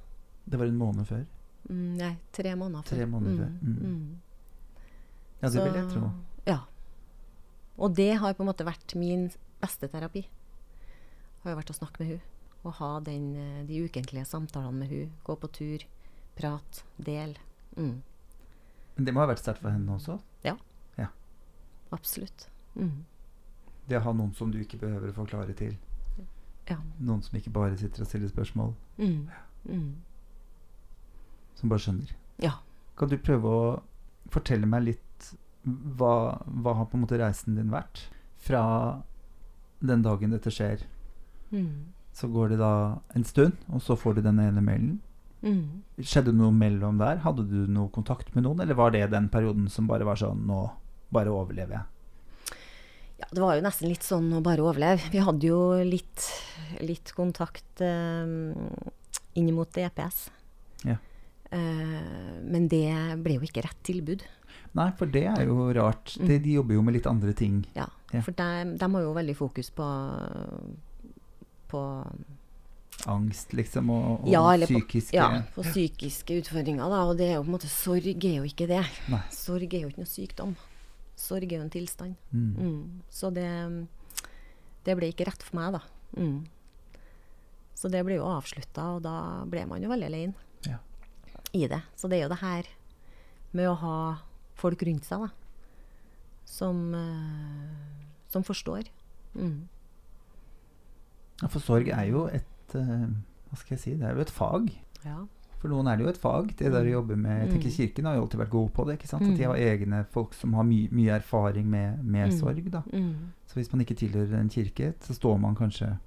[0.46, 1.24] Det var en måned før.
[1.70, 2.98] Mm, nei, tre måneder før.
[2.98, 3.52] Tre måneder før.
[3.62, 3.78] Mm.
[3.80, 4.22] Mm.
[5.42, 6.10] Ja, det vil jeg tro.
[6.48, 6.60] Ja.
[7.78, 9.30] Og det har på en måte vært min
[9.64, 10.26] beste terapi.
[11.44, 12.22] Har jo vært å snakke med hun
[12.64, 15.82] Og ha den, eh, de ukentlige samtalene med hun Gå på tur,
[16.38, 17.34] prat, del.
[17.76, 17.98] Mm.
[18.96, 20.20] Men det må ha vært sterkt for henne også?
[20.46, 20.56] Ja
[21.94, 22.48] Absolutt.
[22.76, 23.04] Mm.
[23.88, 25.76] Det å ha noen som du ikke behøver å forklare til.
[26.70, 26.78] Ja.
[27.04, 29.28] Noen som ikke bare sitter og stiller spørsmål, Mm.
[31.56, 32.12] Som bare skjønner.
[32.44, 32.56] Ja.
[32.98, 33.64] Kan du prøve å
[34.34, 35.30] fortelle meg litt
[35.64, 38.02] hva, hva har på en måte reisen din vært?
[38.44, 38.64] Fra
[39.84, 40.84] den dagen dette skjer,
[41.54, 41.94] Mm.
[42.14, 45.00] så går det da en stund, og så får du den ene mailen.
[45.44, 45.84] Mm.
[46.00, 47.18] Skjedde det noe mellom der?
[47.22, 50.46] Hadde du noe kontakt med noen, eller var det den perioden som bare var sånn
[50.48, 50.72] Nå
[51.14, 52.58] bare overlever jeg?
[53.20, 55.12] Ja, det var jo nesten litt sånn å bare overleve.
[55.14, 56.26] Vi hadde jo litt,
[56.82, 58.26] litt kontakt eh,
[59.36, 60.30] inn mot DPS.
[60.84, 60.98] Ja.
[61.54, 62.88] Eh, men det
[63.24, 64.24] ble jo ikke rett tilbud.
[64.74, 66.16] Nei, for det er jo rart.
[66.20, 66.28] Mm.
[66.32, 67.64] De, de jobber jo med litt andre ting.
[67.78, 68.22] Ja, Ja.
[68.22, 69.86] For de, de har jo veldig fokus på,
[71.72, 71.80] på
[73.10, 77.00] Angst, liksom, og, og Ja, eller på- psykiske Ja, på psykiske utfordringer, da.
[77.10, 78.84] Og det er jo på en måte Sorg er jo ikke det.
[79.12, 79.22] Nei.
[79.34, 80.54] Sorg er jo ikke noe sykdom.
[81.20, 82.16] Sorg er jo en tilstand.
[82.32, 82.54] Mm.
[82.54, 83.02] Mm.
[83.10, 83.50] Så det,
[84.86, 85.82] det ble ikke rett for meg, da.
[86.18, 86.46] Mm.
[87.76, 89.16] Så det ble jo avslutta, og da
[89.50, 90.34] ble man jo veldig alene.
[91.54, 91.82] I det.
[91.96, 92.64] Så det er jo det her
[93.54, 93.98] med å ha
[94.56, 95.30] folk rundt seg, da,
[96.46, 97.70] som, eh,
[98.30, 98.88] som forstår.
[99.36, 99.68] Mm.
[101.42, 103.08] Ja, for sorg er jo et eh,
[103.50, 103.94] Hva skal jeg si?
[104.00, 104.70] Det er jo et fag.
[105.06, 105.20] Ja.
[105.62, 106.92] For noen er det jo et fag, det der å Mm.
[106.94, 107.76] jobbe med Jeg tenker Mm.
[107.78, 109.00] Kirken har jo alltid vært god på det.
[109.00, 109.24] ikke sant?
[109.24, 109.50] At de Mm.
[109.50, 112.40] har egne folk som har my mye erfaring med, med Mm.
[112.40, 112.72] sorg.
[112.72, 112.82] da.
[112.92, 113.16] Mm.
[113.48, 115.98] Så hvis man ikke tilhører en kirke, så står man kanskje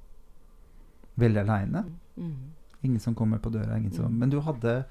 [1.19, 1.85] veldig aleine.
[2.19, 2.35] Mm.
[2.85, 3.77] Ingen som kommer på døra.
[3.77, 4.13] ingen som...
[4.19, 4.85] Men du hadde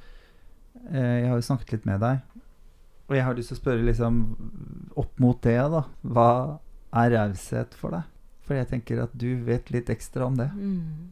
[0.91, 2.19] Jeg har jo snakket litt med deg,
[3.05, 4.19] og jeg har lyst til å spørre liksom
[4.97, 5.83] opp mot det, da.
[6.01, 6.29] Hva
[6.95, 8.11] er raushet for deg?
[8.45, 10.51] For jeg tenker at du vet litt ekstra om det.
[10.53, 11.11] Mm.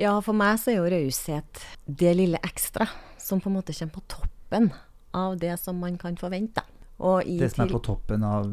[0.00, 2.88] Ja, for meg så er jo raushet det lille ekstra
[3.22, 4.72] som på en måte kommer på toppen
[5.14, 6.64] av det som man kan forvente.
[6.98, 8.46] Og i Det som er på toppen av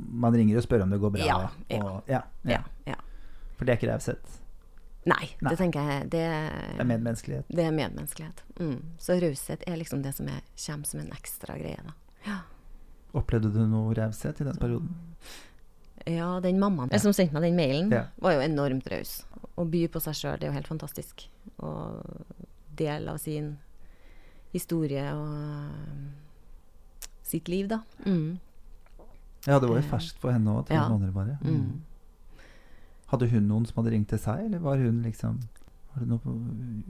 [0.00, 1.24] Man ringer og spør om det går bra.
[1.26, 1.78] Ja, ja.
[1.82, 2.60] Og, ja, ja.
[2.60, 2.94] Ja, ja.
[3.58, 4.36] For det er ikke raushet.
[5.08, 5.48] Nei, Nei.
[5.50, 7.44] det tenker jeg Det, Det er medmenneskelighet.
[7.48, 8.42] det er medmenneskelighet.
[8.60, 8.82] Mm.
[8.98, 11.94] Så raushet er liksom det som er, kommer som en ekstra greie, da.
[12.26, 12.38] Ja.
[13.16, 14.92] Opplevde du noe raushet i den perioden?
[16.06, 18.04] Ja, den mammaen som sendte meg den mailen, Ja.
[18.20, 19.24] var jo enormt raus.
[19.56, 21.28] Å by på seg sjøl, det er jo helt fantastisk.
[21.60, 21.72] Å
[22.76, 23.58] dele av sin
[24.52, 25.70] historie og
[27.22, 27.80] sitt liv, da.
[28.06, 28.38] Mm.
[29.46, 30.66] Ja, det var jo Eh, ferskt for henne òg.
[30.66, 30.88] Tre ja.
[30.88, 31.38] måneder bare.
[31.42, 31.80] Mm.
[33.10, 35.40] Hadde hun noen som hadde ringt til seg, eller var hun liksom
[35.94, 36.34] Har du noe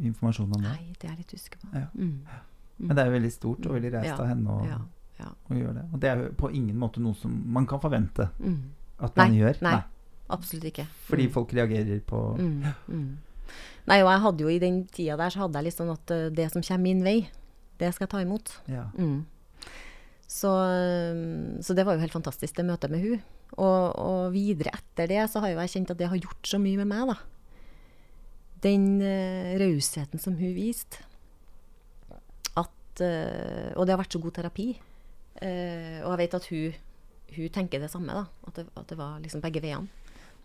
[0.04, 0.68] informasjon om det?
[0.68, 1.70] Nei, det er litt usikker på.
[1.72, 1.86] Ja.
[1.96, 2.18] Mm.
[2.78, 4.78] Men det er jo veldig stort og veldig reist Ja, av henne å, Ja,
[5.20, 5.30] ja.
[5.48, 5.84] å gjøre det.
[5.92, 8.60] Og det er jo på ingen måte noe som man kan forvente Mm.
[9.00, 9.62] at Nei, gjør.
[9.62, 9.82] nei.
[10.30, 10.86] Absolutt ikke.
[11.08, 11.32] Fordi Mm.
[11.32, 13.16] folk reagerer på Mm, mm.
[13.88, 16.28] Nei, og jeg hadde jo i den tida der, så hadde jeg sånn at eh,
[16.30, 17.28] det som kommer min vei,
[17.78, 18.60] det skal jeg ta imot.
[18.68, 18.84] ja.
[18.98, 19.24] Mm.
[20.28, 23.20] Så, um, så det var jo helt fantastisk, det møtet med hun.
[23.58, 26.60] Og, og videre etter det så har jo jeg kjent at det har gjort så
[26.62, 27.16] mye med meg, da.
[28.60, 31.00] Den uh, rausheten som hun viste.
[32.60, 34.68] At uh, Og det har vært så god terapi.
[35.40, 36.78] Uh, og jeg vet at hun,
[37.38, 38.26] hun tenker det samme, da.
[38.46, 39.88] At det, at det var liksom begge veiene.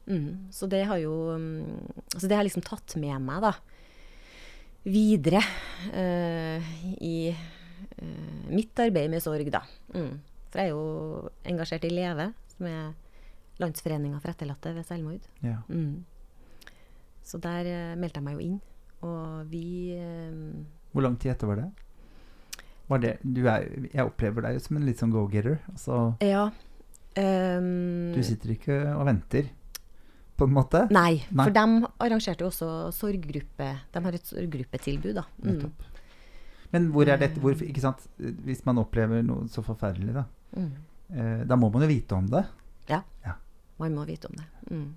[0.06, 0.52] Mm.
[0.54, 1.64] Så det har jo um,
[2.14, 3.54] Så det har liksom tatt med meg, da.
[4.86, 5.42] Videre
[5.90, 7.34] uh, i
[8.52, 9.62] mitt arbeid med sorg, da.
[9.96, 10.22] Mm.
[10.52, 12.94] For jeg er jo engasjert i Leve, som er
[13.60, 15.26] Landsforeninga for etterlatte ved selvmord.
[15.44, 15.62] ja.
[15.70, 16.04] Mm.
[17.26, 18.58] Så der eh, meldte jeg meg jo inn.
[19.02, 20.36] Og vi eh,
[20.94, 21.70] Hvor lang tid etter var det?
[22.88, 25.58] Var det du er, jeg opplever deg som en litt sånn go-getter.
[25.74, 26.50] Altså, Ja.
[27.18, 29.48] Um, du sitter ikke og venter,
[30.36, 30.82] på en måte.
[30.92, 31.46] Nei, Nei.
[31.48, 33.70] for de arrangerte jo også sorggruppe.
[33.94, 35.24] De har et sorggruppetilbud, da.
[35.40, 35.46] Mm.
[35.54, 35.86] Nettopp.
[36.76, 38.04] Men hvor er dette hvor, ikke sant?
[38.20, 40.74] Hvis man opplever noe så forferdelig, da, Mm.
[41.14, 42.46] Eh, da må man jo vite om det.
[42.90, 43.02] Ja,
[43.78, 44.46] Man må vite om det.
[44.72, 44.94] Mm.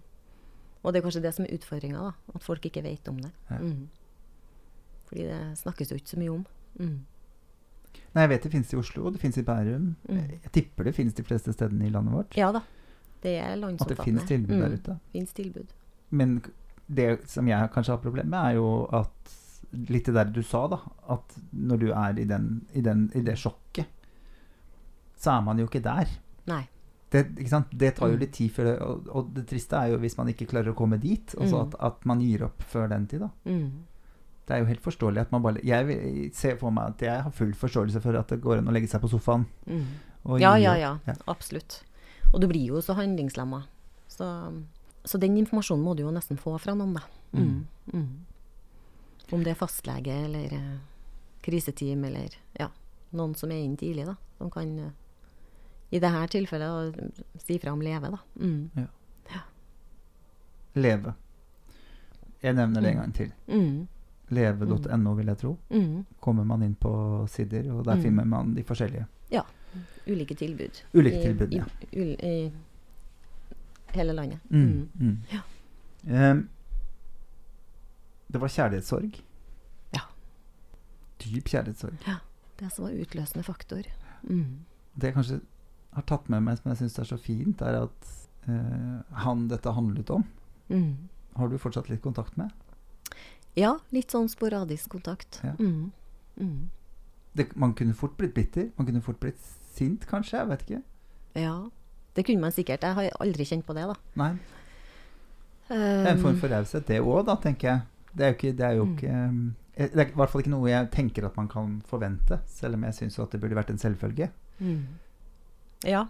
[0.84, 2.12] Og det er kanskje det som er utfordringa.
[2.34, 3.30] At folk ikke vet om det.
[3.50, 3.56] Ja.
[3.58, 3.88] Mm.
[5.08, 6.44] Fordi det snakkes jo ikke så mye om.
[6.78, 6.98] Mm.
[8.14, 9.88] Nei, jeg vet det finnes i Oslo, det finnes i Bærum.
[10.08, 10.20] Mm.
[10.44, 12.36] Jeg tipper det finnes de fleste stedene i landet vårt.
[12.38, 12.62] Ja da.
[13.22, 14.04] Det er At det landsomfattende.
[14.04, 14.78] finnes tilbud der Mm.
[14.78, 14.98] ute.
[15.12, 15.72] Finnes tilbud.
[16.10, 16.42] Men
[16.88, 19.34] det som jeg kanskje har problemer med, er jo at
[19.70, 20.78] Litt det der du sa, da.
[21.10, 23.84] At når du er i, den, i, den, i det sjokket,
[25.18, 26.08] så er man jo ikke der.
[26.46, 26.62] Nei.
[27.10, 27.70] Det, ikke sant?
[27.72, 28.20] det tar jo Mm.
[28.20, 30.76] litt tid før det og, og det triste er jo hvis man ikke klarer å
[30.76, 31.34] komme dit.
[31.40, 31.68] Altså Mm.
[31.68, 33.30] at, at man gir opp før den tid, da.
[33.46, 33.70] Mm.
[34.46, 37.30] Det er jo helt forståelig at man bare Jeg ser for meg at jeg har
[37.30, 39.46] full forståelse for at det går an å legge seg på sofaen.
[39.66, 39.86] Mm.
[40.24, 41.14] Og Ja, ja, ja, Ja.
[41.26, 41.82] Absolutt.
[42.32, 43.62] Og du blir jo så handlingslemma.
[44.08, 44.28] Så,
[45.04, 47.00] så den informasjonen må du jo nesten få fra noen, da.
[47.32, 47.66] Mm.
[47.92, 48.08] Mm.
[49.32, 50.78] Om det er fastlege eller eh,
[51.44, 52.68] kriseteam eller ja,
[53.12, 54.16] noen som er inne tidlig, da.
[54.38, 54.90] Som kan eh,
[55.90, 58.18] i dette tilfellet å si fra om leve, da.
[58.40, 58.88] Mm.
[60.78, 61.14] Leve.
[62.42, 63.02] Jeg nevner det en Mm.
[63.02, 63.32] gang til.
[63.48, 63.88] Mm.
[64.30, 65.58] Leve.no, vil jeg tro.
[65.70, 66.04] Mm.
[66.20, 68.02] Kommer man inn på sider, og der Mm.
[68.02, 69.06] finner man de forskjellige.
[69.30, 69.42] Ja.
[70.06, 70.82] Ulike tilbud.
[70.94, 71.64] Ulike tilbud, i, ja.
[71.92, 72.52] I, I
[73.94, 74.38] hele landet.
[74.50, 75.18] Mm.
[75.32, 75.40] Ja.
[76.30, 76.48] Um,
[78.32, 79.20] det var kjærlighetssorg.
[79.94, 80.00] Ja.
[81.24, 81.96] Dyp kjærlighetssorg.
[82.06, 82.16] Ja.
[82.60, 83.82] Det som var utløsende faktor.
[84.22, 84.58] Mm.
[85.00, 85.40] Det er kanskje
[85.98, 88.08] har tatt med meg som jeg syns er så fint, er at
[88.48, 90.24] eh, han dette handlet om,
[90.70, 91.08] Mm.
[91.36, 92.50] har du fortsatt litt kontakt med.
[93.56, 95.40] Ja, litt sånn sporadisk kontakt.
[95.42, 95.54] Ja.
[95.58, 95.90] Mm.
[96.38, 96.68] Mm.
[97.34, 98.68] Det, man kunne fort blitt bitter.
[98.76, 99.40] Man kunne fort blitt
[99.74, 100.38] sint, kanskje.
[100.42, 100.82] Jeg vet ikke.
[101.38, 101.54] Ja,
[102.14, 102.82] det kunne man sikkert.
[102.86, 103.94] Jeg har aldri kjent på det, da.
[104.20, 104.32] Nei.
[105.68, 107.80] Det er en form Um, for raushet, det òg, da, tenker jeg.
[108.16, 108.94] Det er jo ikke, det er jo Mm.
[108.96, 112.40] ikke um, Det er i hvert fall ikke noe jeg tenker at man kan forvente,
[112.46, 114.30] selv om jeg syns at det burde vært en selvfølge.
[114.58, 114.82] mm.
[115.86, 116.06] Ja.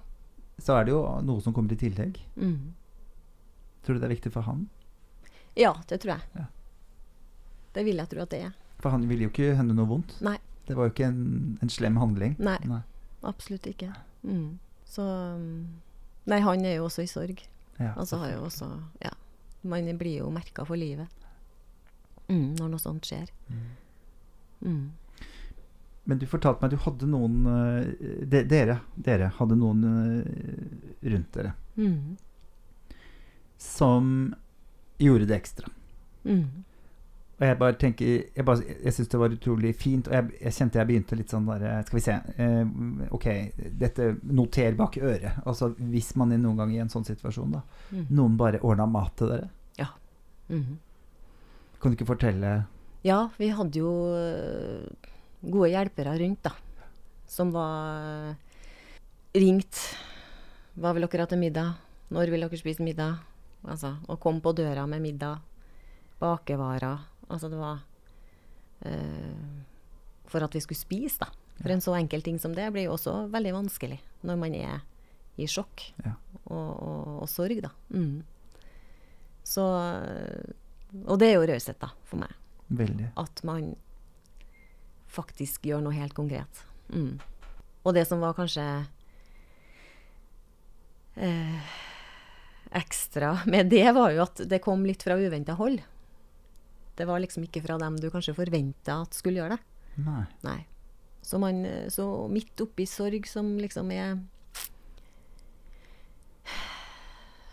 [0.59, 2.19] så er det jo noe som kommer i tillegg.
[2.37, 2.73] Mm.
[3.85, 4.67] Tror du det er viktig for han?
[5.59, 6.23] Ja, det tror jeg.
[6.35, 6.47] Ja.
[7.75, 8.55] Det vil jeg tro at det er.
[8.83, 10.17] For han ville jo ikke hende noe vondt.
[10.25, 10.39] Nei.
[10.69, 12.35] Det var jo ikke en, en slem handling.
[12.39, 12.83] Nei, Nei.
[13.27, 13.93] absolutt ikke.
[14.23, 14.59] Mm.
[14.89, 15.63] Så mm,
[16.29, 17.41] Nei, han er jo også i sorg.
[17.79, 18.69] Ja, Altså har jo også
[19.05, 19.15] Ja.
[19.63, 21.09] Man blir jo merka for livet
[22.29, 23.31] mm, når noe sånt skjer.
[24.63, 24.93] Mm.
[26.09, 26.13] Mm.
[26.15, 31.11] Men du fortalte meg at du hadde noen eh, de, dere, dere hadde noen eh,
[31.13, 32.17] rundt dere Mm.
[33.57, 34.35] som
[34.99, 35.69] gjorde det ekstra.
[36.25, 36.65] Mm.
[37.39, 40.53] Og jeg bare tenker Jeg, bare, jeg syns det var utrolig fint, og jeg, jeg
[40.57, 42.73] kjente jeg begynte litt sånn der eh, Skal vi se eh,
[43.15, 43.27] Ok,
[43.79, 45.39] dette noter bak øret.
[45.47, 47.63] Altså hvis man er noen gang i en sånn situasjon, da.
[47.93, 48.09] Mm.
[48.19, 49.49] Noen bare ordna mat til dere.
[50.49, 50.79] Mhm.
[51.79, 52.65] Kan du ikke fortelle
[53.05, 53.91] Ja, vi hadde jo
[55.43, 56.53] gode hjelpere rundt, da.
[57.29, 58.35] Som var
[59.37, 59.83] ringt.
[60.79, 61.75] Hva vil dere ha til middag?
[62.15, 63.19] Når vil dere spise middag?
[63.69, 65.41] Altså, og kom på døra med middag.
[66.21, 66.99] Bakevarer.
[67.29, 67.83] Altså, det var
[68.87, 69.63] øh,
[70.29, 71.29] For at vi skulle spise, da.
[71.59, 74.81] For en så enkel ting som det blir jo også veldig vanskelig når man er
[75.39, 76.13] i sjokk Ja.
[76.47, 77.71] og, og, og sorg, da.
[77.91, 78.23] Mm.
[79.47, 79.65] Så
[81.07, 82.33] Og det er jo raushet, da, for meg
[82.71, 83.11] Veldig.
[83.17, 83.73] at man
[85.19, 86.63] faktisk gjør noe helt konkret.
[86.95, 87.19] Mm.
[87.85, 88.65] Og det som var kanskje
[91.19, 91.77] eh,
[92.79, 95.81] ekstra med det, var jo at det kom litt fra uventa hold.
[96.99, 99.63] Det var liksom ikke fra dem du kanskje forventa at skulle gjøre det.
[100.07, 100.25] Nei.
[100.47, 100.59] Nei.
[101.23, 104.19] Så, man, så midt oppi sorg som liksom er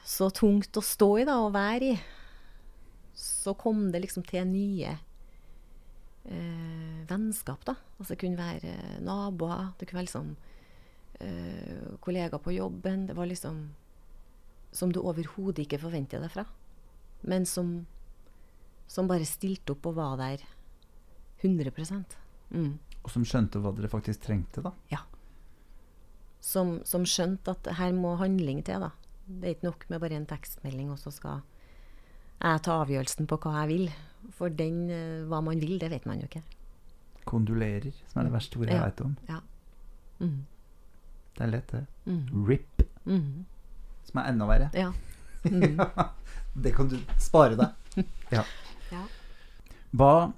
[0.06, 1.96] så tungt å stå i da, og være i,
[3.20, 4.96] så kom det liksom til nye
[6.26, 7.76] eh, vennskap, da.
[8.00, 10.36] Altså det kunne være naboer, det kunne være liksom
[11.20, 13.08] eh, kollegaer på jobben.
[13.10, 13.66] Det var liksom
[14.76, 16.46] som du overhodet ikke forventer deg fra.
[17.26, 17.86] Men som,
[18.92, 20.44] som bare stilte opp og var der
[21.42, 21.72] 100
[22.52, 22.72] mm.
[23.06, 24.74] Og som skjønte hva dere faktisk trengte, da.
[26.46, 28.84] som, som skjønte at her må handling til.
[28.84, 28.92] da.
[29.26, 31.42] Det er ikke nok med bare en tekstmelding, og så skal
[32.42, 33.88] jeg ta avgjørelsen på hva jeg vil.
[34.32, 36.42] For den, eh, hva man vil, det vet man jo ikke.
[37.26, 38.86] Kondolerer, som er det verste ordet jeg Ja.
[38.86, 39.16] veit om.
[40.20, 40.46] Mm.
[41.36, 41.86] Det er lett, det.
[42.08, 42.46] Mm.
[42.48, 43.46] RIP, Mm.
[44.06, 44.70] som er enda verre.
[44.74, 44.92] Ja.
[45.46, 45.78] Mm.
[46.56, 48.06] det kan du spare deg.
[48.32, 48.44] Ja.
[48.92, 49.04] Ja.
[49.94, 50.34] Hva,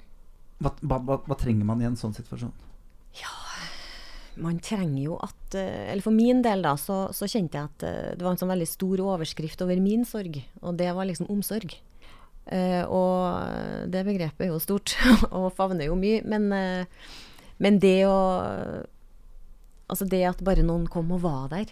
[0.60, 2.52] hva, hva, hva, hva trenger man i en sånn situasjon?
[3.22, 3.32] Ja,
[4.38, 7.84] Man trenger jo at eh, Eller for min del, da, så, så kjente jeg at
[7.88, 11.30] eh, det var en sånn veldig stor overskrift over min sorg, og det var liksom
[11.34, 11.74] omsorg.
[12.48, 14.96] Eh, og det begrepet er jo stort
[15.38, 17.10] og favner jo mye, men, eh,
[17.64, 18.20] men det å
[19.88, 21.70] Altså det at bare noen kom og var der.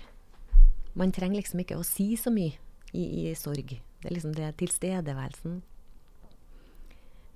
[0.95, 2.53] Man trenger liksom ikke å si så mye
[2.95, 3.73] i, i sorg.
[3.75, 5.57] Det er liksom det tilstedeværelsen.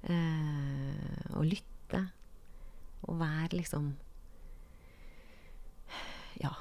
[0.07, 1.99] Eh, å lytte.
[3.03, 3.89] Å være liksom
[6.39, 6.53] ja,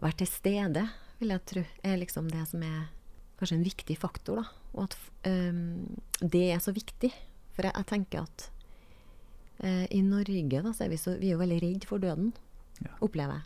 [0.00, 0.86] være til stede,
[1.20, 2.86] vil jeg tro, er liksom det som er
[3.38, 4.42] kanskje en viktig faktor.
[4.42, 4.44] Da.
[4.74, 4.96] Og at
[5.26, 7.10] um, det er så viktig.
[7.56, 8.48] For jeg, jeg tenker at
[9.64, 12.32] uh, i Norge da, så er vi, så, vi er jo veldig redd for døden,
[12.84, 12.92] Ja.
[13.02, 13.44] opplever jeg.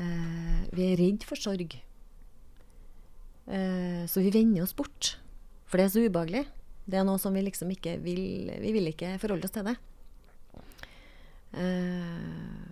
[0.00, 1.76] Uh, vi er redd for sorg.
[3.50, 5.14] Uh, så vi vender oss bort.
[5.70, 6.44] For det er så ubehagelig.
[6.90, 9.76] Det er noe som vi liksom ikke vil Vi vil ikke forholde oss til det.
[11.54, 12.68] Uh,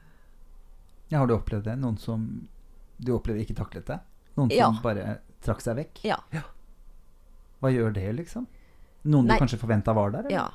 [1.09, 1.77] Ja, har du opplevd det?
[1.81, 2.25] Noen som
[3.01, 3.97] du opplever ikke taklet det?
[4.37, 4.67] Noen Ja.
[4.69, 6.05] som bare trakk seg vekk?
[6.07, 6.21] ja.
[7.59, 8.47] Hva gjør det, liksom?
[9.09, 9.35] Noen Nei.
[9.35, 10.29] du kanskje forventa var der?
[10.29, 10.35] eller?
[10.35, 10.47] Ja.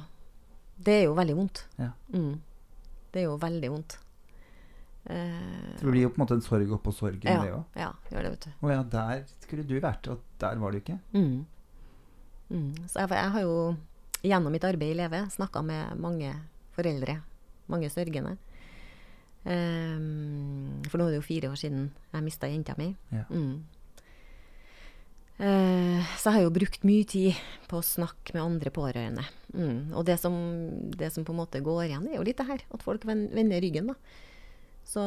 [0.84, 1.65] Det er jo veldig vondt.
[1.76, 1.89] Ja.
[2.13, 2.38] Mm.
[3.12, 3.98] Det er jo veldig vondt.
[5.06, 7.63] Eh, det blir jo på en måte en sorg oppå sorgen, ja, det òg.
[7.76, 8.54] ja, gjør det, vet du.
[8.63, 10.96] Å ja, der skulle du vært, og der var du ikke.
[11.12, 11.43] Mm.
[12.54, 12.72] Mm.
[12.88, 13.58] Så jeg, jeg har jo
[14.24, 16.32] gjennom mitt arbeid i Leve snakka med mange
[16.78, 17.19] foreldre,
[17.72, 18.38] mange sørgende.
[19.43, 22.93] Ehm, for nå er det jo fire år siden jeg mista jenta mi.
[23.12, 23.26] Ja.
[23.30, 23.63] Mm.
[25.41, 29.26] Eh, så jeg har jo brukt mye tid på å snakke med andre pårørende.
[29.54, 29.93] Mm.
[29.98, 30.36] Og det som,
[30.93, 33.63] det som på en måte går igjen, er jo litt det her, at folk vender
[33.63, 33.89] ryggen.
[33.93, 33.98] da.
[34.84, 35.04] Så,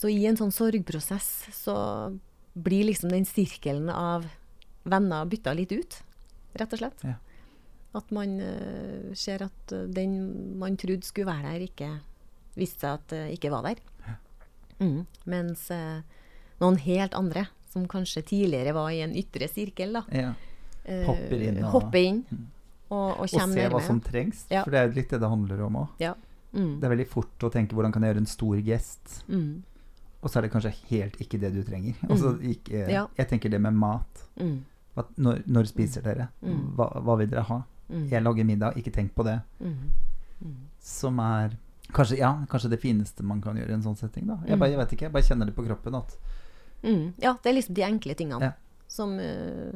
[0.00, 1.76] så i en sånn sorgprosess så
[2.54, 4.26] blir liksom den sirkelen av
[4.88, 5.98] venner bytta litt ut,
[6.58, 7.04] rett og slett.
[7.06, 7.18] Ja.
[7.94, 10.16] At man uh, ser at den
[10.58, 11.90] man trodde skulle være der, ikke
[12.58, 13.82] viste seg at det ikke var der.
[14.80, 15.04] Mm.
[15.30, 16.02] Mens uh,
[16.62, 20.32] noen helt andre, som kanskje tidligere var i en ytre sirkel, da, Ja.
[20.86, 22.46] eh, Hopper inn og- hopper inn Mm.
[22.90, 24.46] og, og Og se hva som trengs.
[24.50, 24.62] Ja.
[24.64, 25.88] For det er jo litt det det handler om òg.
[25.98, 26.14] Ja.
[26.54, 26.78] Mm.
[26.80, 29.62] Det er veldig fort å tenke hvordan kan jeg gjøre en stor gest, Mm.
[30.22, 31.94] og så er det kanskje helt ikke det du trenger.
[32.08, 32.54] Altså, Mm.
[32.54, 33.06] ikke, Ja.
[33.18, 34.28] Jeg tenker det med mat.
[34.38, 34.60] Mm.
[34.96, 36.28] Hva, når, når spiser dere?
[36.42, 37.62] Hva, hva vil dere ha?
[37.90, 39.42] Jeg lager middag, ikke tenk på det.
[39.60, 39.74] Mm.
[40.44, 40.54] Mm.
[40.80, 41.50] Som er
[41.92, 44.26] kanskje, ja, kanskje det fineste man kan gjøre i en sånn setting.
[44.26, 44.36] Da.
[44.46, 46.16] Jeg, bare, jeg vet ikke, jeg bare kjenner det på kroppen at
[46.84, 47.14] Mm.
[47.18, 48.52] Ja, det er liksom de enkle tingene Ja.
[48.88, 49.72] som uh,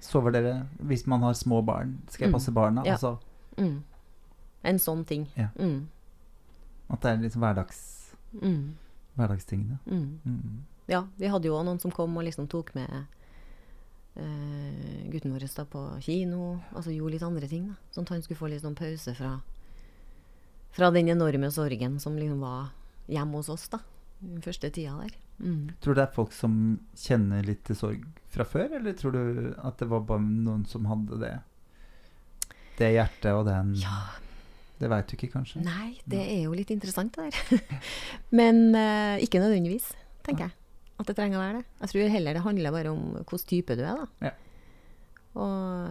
[0.00, 1.98] Sover dere hvis man har små barn?
[2.08, 2.38] Skal jeg Mm.
[2.38, 2.82] passe barna?
[2.84, 2.92] Ja.
[2.96, 3.18] Altså,
[3.56, 3.82] mm.
[4.64, 5.28] En sånn ting.
[5.36, 5.48] Ja.
[5.58, 5.88] Mm.
[6.90, 8.74] at det er liksom hverdags, Mm.
[9.16, 9.78] hverdagstingene.
[9.86, 10.18] Mm.
[10.26, 10.58] Mm.
[10.88, 12.90] Ja, vi hadde jo også noen som kom og liksom tok med
[14.18, 16.60] uh, gutten vår da på kino.
[16.74, 17.68] Altså gjorde litt andre ting.
[17.68, 17.74] da.
[17.92, 19.40] Sånn at han skulle få litt sånn pause fra,
[20.72, 22.70] fra den enorme sorgen som liksom var
[23.08, 23.78] hjemme hos oss da.
[24.20, 25.14] Den første tida der.
[25.40, 25.70] Mm.
[25.80, 26.56] Tror du det er folk som
[26.94, 30.84] kjenner litt til sorg fra før, eller tror du at det var bare noen som
[30.90, 31.32] hadde det?
[32.78, 34.02] Det hjertet og den Ja.
[34.80, 35.60] Det veit du ikke, kanskje?
[35.64, 37.80] Nei, det er jo litt interessant det der.
[38.38, 39.90] Men uh, ikke nødvendigvis,
[40.24, 40.54] tenker jeg.
[41.00, 41.66] At det trenger å være det.
[41.82, 44.30] Jeg tror heller det handler bare om hvilken type du er, da.
[44.30, 44.32] Ja.
[45.40, 45.90] Og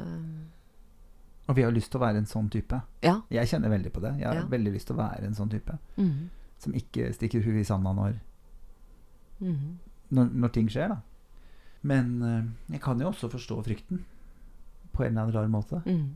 [1.49, 2.81] Og vi har lyst til å være en sånn type.
[3.05, 3.15] ja.
[3.33, 4.15] Jeg kjenner veldig på det.
[4.19, 4.45] Jeg har Ja.
[4.49, 5.77] veldig lyst til å være en sånn type.
[5.97, 6.29] Mm.
[6.59, 8.17] Som ikke stikker huet i sanda når,
[9.39, 9.77] Mm.
[10.11, 10.97] når, når ting skjer, da.
[11.87, 12.43] Men uh,
[12.73, 14.01] jeg kan jo også forstå frykten.
[14.91, 15.79] På en eller annen rar måte.
[15.85, 16.09] Mm.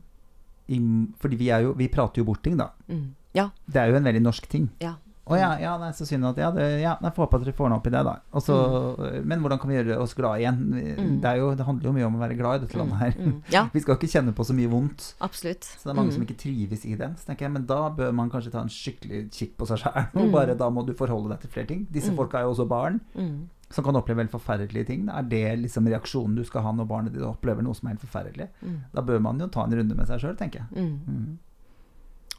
[0.68, 0.78] I,
[1.20, 2.66] fordi vi, er jo, vi prater jo bort ting, da.
[2.88, 3.14] Mm.
[3.34, 3.46] Ja.
[3.64, 4.68] Det er jo en veldig norsk ting.
[4.84, 4.94] Ja.
[5.24, 7.54] Å ja, ja, er så synd at Ja, det, ja jeg får håpe at dere
[7.56, 8.12] får noe opp i det, da.
[8.36, 8.56] Også,
[8.98, 9.24] mm.
[9.30, 10.58] Men hvordan kan vi gjøre oss glad igjen?
[10.74, 11.14] Mm.
[11.24, 13.14] Det, jo, det handler jo mye om å være glad i dette landet her.
[13.16, 13.30] Mm.
[13.30, 13.38] Mm.
[13.54, 15.06] Ja, Vi skal ikke kjenne på så mye vondt.
[15.24, 15.64] absolutt.
[15.64, 16.16] Så det er mange mm.
[16.18, 17.16] som ikke trives i den.
[17.16, 20.10] Så tenker jeg, Men da bør man kanskje ta en skikkelig kikk på seg sjæl.
[20.12, 20.32] Og Mm.
[20.36, 21.86] bare da må du forholde deg til flere ting.
[21.90, 22.16] Disse Mm.
[22.20, 23.48] folka er jo også barn, Mm.
[23.70, 25.08] som kan oppleve helt forferdelige ting.
[25.08, 28.04] Er det liksom reaksjonen du skal ha når barnet ditt opplever noe som er helt
[28.04, 28.48] forferdelig?
[28.62, 28.76] Mm.
[28.92, 30.84] Da bør man jo ta en runde med seg sjøl, tenker jeg.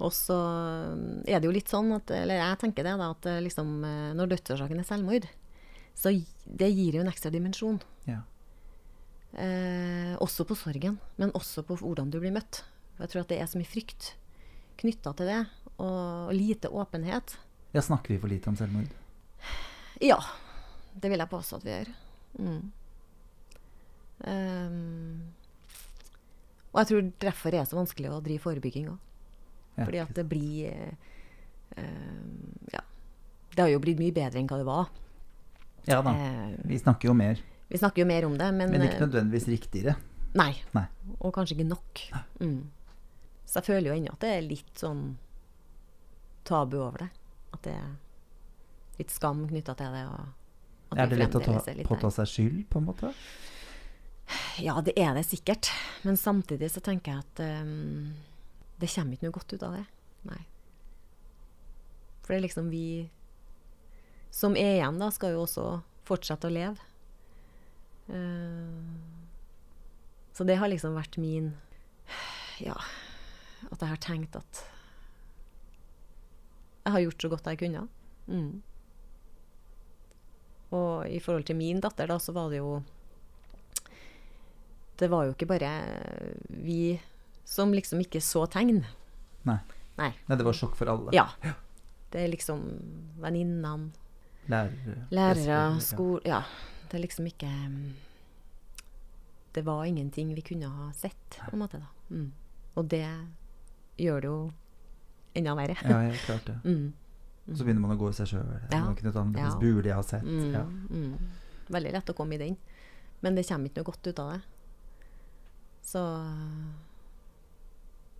[0.03, 0.35] Og så
[1.23, 4.13] er det jo litt sånn at Eller jeg tenker det, da, at eh, liksom eh,
[4.17, 5.27] når dødsårsaken er selvmord,
[5.95, 6.11] så
[6.43, 7.79] det gir jo en ekstra dimensjon.
[8.09, 8.19] Ja.
[9.39, 12.65] Eh, også på sorgen, men også på hvordan du blir møtt.
[12.99, 14.13] Jeg tror at det er så mye frykt
[14.79, 15.41] knytta til det,
[15.79, 17.37] og lite åpenhet.
[17.71, 18.91] ja, snakker vi for lite om selvmord?
[20.03, 20.19] Ja,
[20.91, 21.91] det vil jeg påstå at vi gjør.
[22.35, 22.71] Mm.
[24.25, 25.19] Um,
[26.71, 28.99] og jeg tror derfor er det så vanskelig å drive forebygging òg.
[29.75, 29.83] Ja.
[29.85, 30.95] Fordi at det blir
[31.77, 32.81] ehm, Ja.
[33.55, 34.89] Det har jo blitt mye bedre enn hva det var.
[35.87, 36.11] Ja da.
[36.15, 39.47] Eh, Vi snakker jo mer, vi snakker jo mer om det, men, men ikke nødvendigvis
[39.51, 39.95] riktigere.
[40.35, 40.51] Nei.
[40.75, 40.85] Nei.
[41.19, 42.01] Og kanskje ikke nok.
[42.41, 42.65] Mm.
[43.45, 45.03] Så jeg føler jo ennå at det er litt sånn
[46.45, 47.09] tabu over det.
[47.55, 47.93] At det er
[48.99, 50.03] litt skam knytta til det.
[50.11, 53.13] Og at Er det lett å ta, litt påta seg skyld, på en måte?
[54.61, 55.69] Ja, det er det sikkert.
[56.03, 58.13] Men samtidig så tenker jeg at ehm,
[58.81, 59.85] det kommer ikke noe godt ut av det.
[60.29, 60.41] Nei.
[62.23, 62.87] For det er liksom vi
[64.35, 65.65] som er igjen, da, skal jo også
[66.03, 66.91] fortsette å leve.
[68.09, 68.83] Uh,
[70.35, 71.47] så det har liksom vært min
[72.61, 72.75] Ja,
[73.71, 74.59] at jeg har tenkt at
[76.85, 77.87] jeg har gjort så godt jeg kunne.
[78.29, 78.61] Mm.
[80.77, 82.83] Og i forhold til min datter, da, så var det jo
[84.99, 85.71] Det var jo ikke bare
[86.47, 86.99] vi
[87.45, 88.83] som liksom ikke så tegn.
[89.45, 89.59] Nei.
[89.99, 90.09] Nei.
[90.27, 91.13] Nei, det var sjokk for alle.
[91.15, 91.27] Ja.
[92.11, 92.63] Det er liksom
[93.21, 93.91] venninnene,
[94.49, 95.07] Lærere.
[95.11, 96.43] lærere, skole Ja.
[96.85, 97.93] Det er liksom ikke mm,
[99.55, 101.79] Det var ingenting vi kunne ha sett, på en måte.
[101.79, 101.87] da.
[102.09, 102.31] Mm.
[102.75, 103.07] Og det
[103.97, 104.51] gjør det jo
[105.35, 105.77] enda verre.
[105.83, 106.59] Ja, ja, klart det.
[106.65, 106.93] Mm.
[107.55, 108.45] Så begynner man å gå i seg sjøl.
[108.71, 108.93] Ja.
[109.01, 109.33] Ja.
[109.37, 109.49] Ja.
[109.61, 110.23] Burde jeg ha sett?
[110.23, 110.51] Mm.
[110.53, 110.63] Ja.
[110.65, 111.17] Mm.
[111.69, 112.57] Veldig lett å komme i den.
[113.21, 114.41] Men det kommer ikke noe godt ut av det.
[115.85, 116.01] Så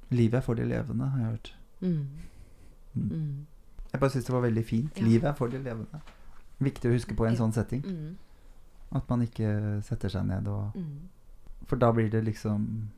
[0.10, 1.56] Livet er for de levende, har jeg hørt.
[1.82, 2.08] mm.
[2.96, 3.10] Mm.
[3.12, 3.46] Mm.
[3.94, 4.98] Jeg bare syns det var veldig fint.
[5.00, 5.04] Ja.
[5.04, 6.00] Livet er for de levende.
[6.60, 7.84] Viktig å huske på i en sånn setting.
[8.96, 10.76] At man ikke setter seg ned og.
[11.68, 12.90] For da blir det liksom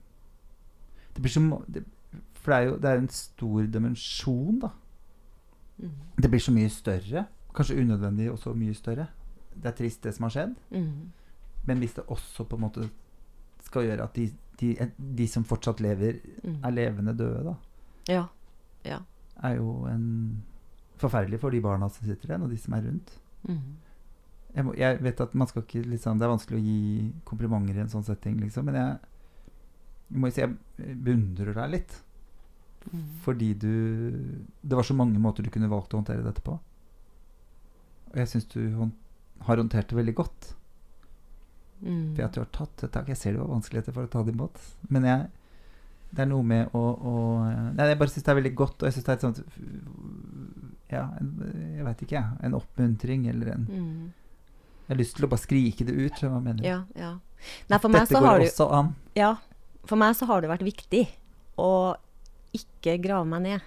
[1.16, 1.84] Det blir som det,
[2.34, 4.70] For det er jo det er en stor dimensjon, da.
[6.18, 7.26] Det blir så mye større.
[7.56, 9.08] Kanskje unødvendig også mye større.
[9.56, 10.56] Det er trist, det som har skjedd.
[10.72, 11.12] Mm.
[11.66, 12.90] Men hvis det også på en måte
[13.66, 16.60] skal gjøre at de, de, de som fortsatt lever, Mm.
[16.66, 17.56] er levende døde, da,
[18.08, 18.28] Ja.
[18.86, 19.00] Ja.
[19.44, 20.44] er jo en
[20.98, 23.12] forferdelig for de barna som sitter igjen, og de som er rundt.
[23.48, 23.76] Mm.
[24.56, 27.76] Jeg, må, jeg vet at man skal ikke liksom, Det er vanskelig å gi komplimenter
[27.78, 29.00] i en sånn setting, liksom, men jeg,
[30.10, 32.02] jeg må jo si jeg beundrer deg litt.
[32.92, 33.04] Mm.
[33.22, 33.72] Fordi du
[34.64, 36.58] Det var så mange måter du kunne valgt å håndtere dette på.
[38.12, 38.62] Og jeg syns du
[39.42, 40.54] har håndtert det veldig godt.
[41.82, 42.16] Mm.
[42.18, 43.10] Ved at du har tatt et tak.
[43.12, 44.62] Jeg ser det var vanskeligheter for å ta det imot.
[44.94, 45.28] Men jeg,
[46.12, 47.16] det er noe med å, å
[47.48, 49.42] Nei, jeg bare syns det er veldig godt, og jeg syns det er et sånt
[50.88, 51.34] Ja, en,
[51.76, 52.40] jeg veit ikke, jeg.
[52.48, 54.14] En oppmuntring eller en Mm.
[54.88, 56.14] Jeg har lyst til å bare skrike det ut.
[56.16, 56.64] skjønner du hva jeg mener?
[56.64, 57.10] Ja, ja.
[57.68, 58.94] Nei, for meg Dette så går det også an.
[59.20, 59.32] Ja,
[59.84, 61.02] for meg så har det vært viktig
[61.60, 61.72] å
[62.56, 63.66] ikke grave meg ned.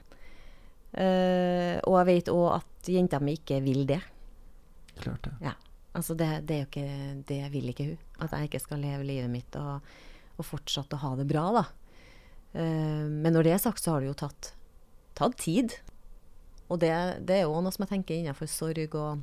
[0.96, 4.00] Uh, og jeg vet òg at jenta mi ikke vil det.
[5.00, 5.34] Klart det.
[5.44, 5.52] Ja.
[5.96, 8.00] Altså det, det er jo ikke Det vil ikke hun.
[8.22, 9.86] At jeg ikke skal leve livet mitt og,
[10.36, 11.64] og fortsatt å ha det bra, da.
[12.54, 14.52] Uh, men når det er sagt, så har det jo tatt,
[15.18, 15.76] tatt tid.
[16.70, 16.92] Og det,
[17.26, 19.22] det er jo noe som jeg tenker innenfor sorg og,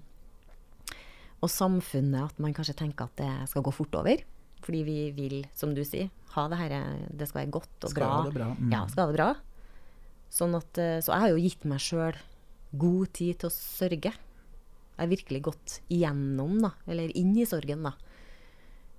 [1.40, 4.24] og samfunnet, at man kanskje tenker at det skal gå fort over.
[4.66, 6.72] Fordi vi vil, som du sier, ha det her
[7.14, 8.14] Det skal være godt og Skal bra.
[8.16, 8.48] ha det bra.
[8.58, 8.72] Mm.
[8.74, 9.30] Ja, skal ha det bra.
[10.34, 12.18] Sånn at, eh, så jeg har jo gitt meg sjøl
[12.76, 14.12] god tid til å sørge.
[14.98, 17.94] Jeg virkelig gått igjennom, da, eller inn i sorgen, da.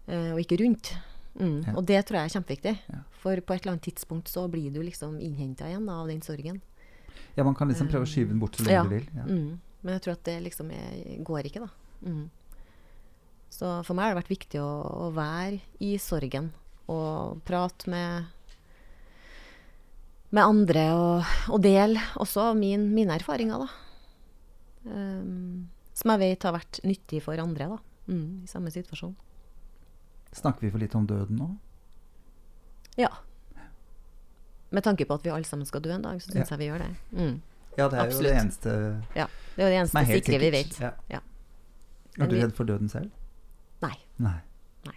[0.07, 0.93] Eh, og ikke rundt.
[1.39, 1.59] Mm.
[1.67, 1.75] Ja.
[1.77, 2.75] Og det tror jeg er kjempeviktig.
[2.91, 3.01] Ja.
[3.23, 6.61] For på et eller annet tidspunkt så blir du liksom innhenta igjen av den sorgen.
[7.37, 8.83] Ja, man kan liksom prøve å skyve den bort så lenge Ja.
[8.87, 9.11] du vil.
[9.15, 9.27] Ja.
[9.27, 9.61] Mm.
[9.83, 11.71] Men jeg tror at det liksom er, går ikke, da.
[12.03, 12.25] Mm.
[13.51, 14.73] Så for meg har det vært viktig å,
[15.07, 16.51] å være i sorgen
[16.89, 18.35] og prate med
[20.31, 23.69] med andre og, og dele også min, mine erfaringer, da.
[24.89, 25.69] Um,
[25.99, 27.79] som jeg vet har vært nyttig for andre, da.
[28.09, 29.17] Mm, I samme situasjon.
[30.39, 31.49] Snakker vi for litt om døden nå?
[33.01, 33.09] Ja.
[34.71, 36.57] Med tanke på at vi alle sammen skal dø en dag, så syns Ja.
[36.57, 36.91] jeg vi gjør det.
[37.13, 37.37] Mm.
[37.79, 38.73] Ja, det er jo det eneste
[39.17, 39.27] Ja.
[39.57, 40.41] Det er jo det eneste sikre sikkert.
[40.41, 40.81] vi vet.
[40.81, 40.91] Ja.
[41.11, 41.21] Ja.
[42.21, 43.11] Er du redd for døden selv?
[43.83, 43.95] Nei.
[44.19, 44.41] Nei.
[44.87, 44.97] Nei.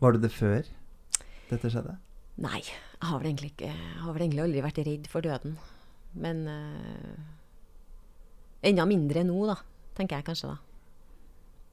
[0.00, 0.62] Var du det før
[1.50, 1.96] dette skjedde?
[2.38, 5.58] Nei, jeg har vel egentlig, ikke, har vel egentlig aldri vært redd for døden.
[6.14, 7.16] Men eh,
[8.62, 9.56] enda mindre nå, da,
[9.96, 10.48] tenker jeg kanskje.
[10.48, 10.58] da.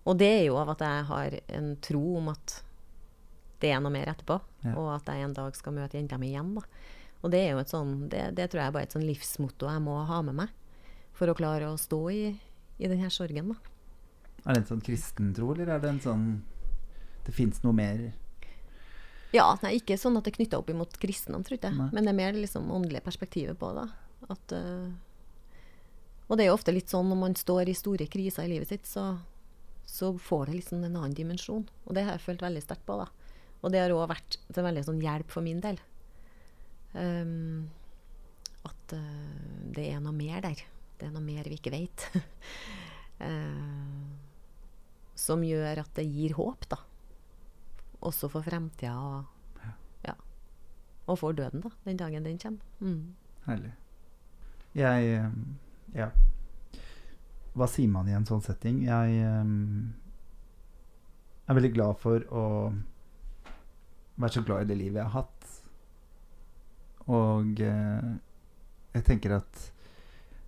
[0.07, 2.61] Og det er jo av at jeg har en tro om at
[3.59, 4.75] det er noe mer etterpå, Ja.
[4.77, 6.53] og at jeg en dag skal møte jenta mi igjen.
[6.55, 6.61] da.
[7.23, 9.65] Og det er jo et sånn, det, det tror jeg er bare et sånn livsmotto
[9.67, 10.49] jeg må ha med meg
[11.17, 12.39] for å klare å stå i,
[12.77, 13.49] i denne sorgen.
[13.49, 13.55] da.
[14.45, 16.27] Er det en sånn kristen tro, eller er det en sånn
[17.25, 18.13] Det fins noe mer
[19.33, 21.73] Ja, nei, ikke sånn at det er knytta opp imot kristendom, tror jeg.
[21.75, 21.89] Nei.
[21.91, 23.89] Men det er mer liksom åndelige perspektivet på det.
[24.29, 24.88] At, eh,
[26.28, 28.71] og det er jo ofte litt sånn når man står i store kriser i livet
[28.71, 29.17] sitt, så,
[29.88, 31.65] så får det liksom en annen dimensjon.
[31.86, 32.97] Og det har jeg følt veldig sterkt på.
[32.99, 33.07] da.
[33.61, 35.80] Og det har òg vært til veldig sånn hjelp for min del.
[36.97, 37.69] Um,
[38.67, 40.65] at uh, det er noe mer der.
[40.99, 42.09] Det er noe mer vi ikke vet.
[45.17, 46.78] som gjør at det gir håp, da
[48.05, 49.61] også for fremtida og,
[50.05, 50.13] ja.
[51.07, 52.65] og for døden, da, den dagen den kommer.
[52.80, 53.15] Mm.
[53.47, 53.73] Herlig.
[54.78, 55.32] Jeg eh,
[55.95, 56.09] Ja.
[57.57, 58.83] Hva sier man i en sånn setting?
[58.85, 59.93] Jeg um,
[61.47, 62.43] er veldig glad for å
[64.17, 65.49] være så glad i det livet jeg har hatt.
[67.07, 68.11] Og uh,
[68.93, 69.63] jeg tenker at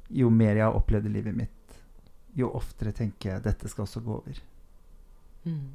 [0.10, 1.56] jo mer jeg har opplevd i livet mitt,
[2.38, 4.40] jo oftere tenker jeg dette skal også gå over.
[5.46, 5.68] Mm.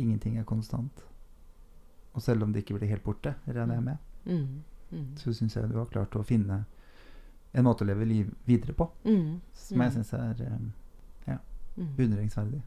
[0.00, 1.04] Ingenting er konstant.
[2.14, 4.62] Og selv om det ikke blir helt borte, regner jeg med, Mm.
[4.92, 5.16] Mm.
[5.16, 6.58] så syns jeg du har klart å finne
[7.58, 9.40] en måte å leve liv videre på Mm.
[9.52, 9.94] som jeg Mm.
[9.96, 10.58] syns er eh,
[11.78, 11.96] Mm.
[11.96, 12.62] beundringsverdig.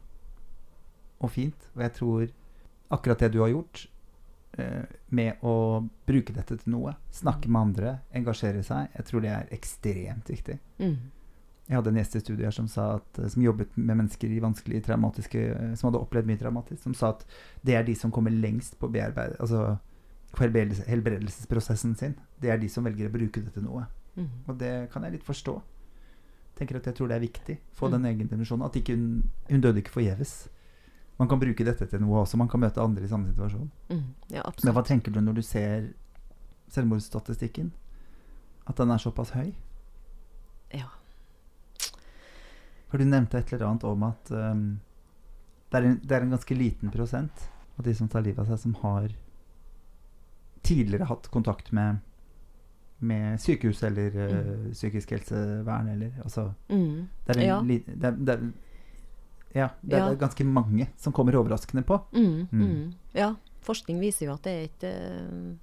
[1.21, 1.69] Og fint.
[1.75, 2.29] Og jeg tror
[2.91, 3.87] akkurat det du har gjort
[4.57, 9.29] eh, med å bruke dette til noe, snakke med andre, engasjere seg, jeg tror det
[9.31, 10.59] er ekstremt viktig.
[10.79, 10.97] Mm.
[11.67, 14.29] Jeg hadde en gjest i studio her som, sa at, eh, som jobbet med mennesker
[14.29, 16.83] i vanskelige, traumatiske Som hadde opplevd mye traumatisk.
[16.83, 17.25] Som sa at
[17.63, 19.79] det er de som kommer lengst på bearbeid, altså
[20.87, 22.15] helbredelsesprosessen sin.
[22.41, 23.85] Det er de som velger å bruke det til noe.
[24.17, 24.29] Mm.
[24.47, 25.55] Og det kan jeg litt forstå.
[26.55, 27.57] Tenker at Jeg tror det er viktig.
[27.73, 27.91] Få Mm.
[27.91, 28.65] den egen dimensjonen.
[28.65, 30.49] At ikke hun, hun døde ikke forgjeves.
[31.19, 32.37] Man kan bruke dette til noe også.
[32.37, 33.71] Man kan møte andre i samme situasjon.
[33.89, 34.03] Mm.
[34.29, 35.93] Ja, Men hva tenker du når du ser
[36.69, 37.71] selvmordsstatistikken?
[38.67, 39.53] At den er såpass høy?
[40.73, 40.87] Ja.
[42.89, 44.79] For du nevnte et eller annet om at um,
[45.71, 47.47] det, er en, det er en ganske liten prosent
[47.79, 49.09] av de som tar livet av seg, som har
[50.63, 51.97] tidligere hatt kontakt med,
[52.99, 57.07] med sykehus eller uh, psykisk helsevern eller altså Mm.
[57.27, 57.61] Det er, en Ja.
[57.61, 58.51] li, det er, det er,
[59.55, 60.09] ja, det Ja.
[60.11, 61.99] er ganske mange som kommer overraskende på.
[62.13, 62.47] Mm.
[62.51, 62.61] Mm.
[62.61, 62.93] Mm.
[63.13, 65.57] Ja, forskning viser jo at det er ikke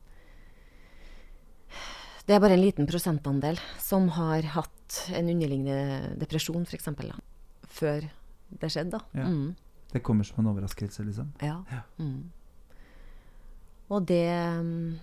[2.26, 6.88] Det er bare en liten prosentandel som har hatt en underliggende depresjon, f.eks.
[7.66, 8.04] Før
[8.60, 9.24] det skjedde, da.
[9.26, 9.54] Mm.
[9.92, 11.32] Det kommer som en overraskelse, liksom.
[11.42, 11.56] Ja.
[11.98, 12.30] Mm.
[13.90, 14.22] Og det,
[14.62, 14.98] mm,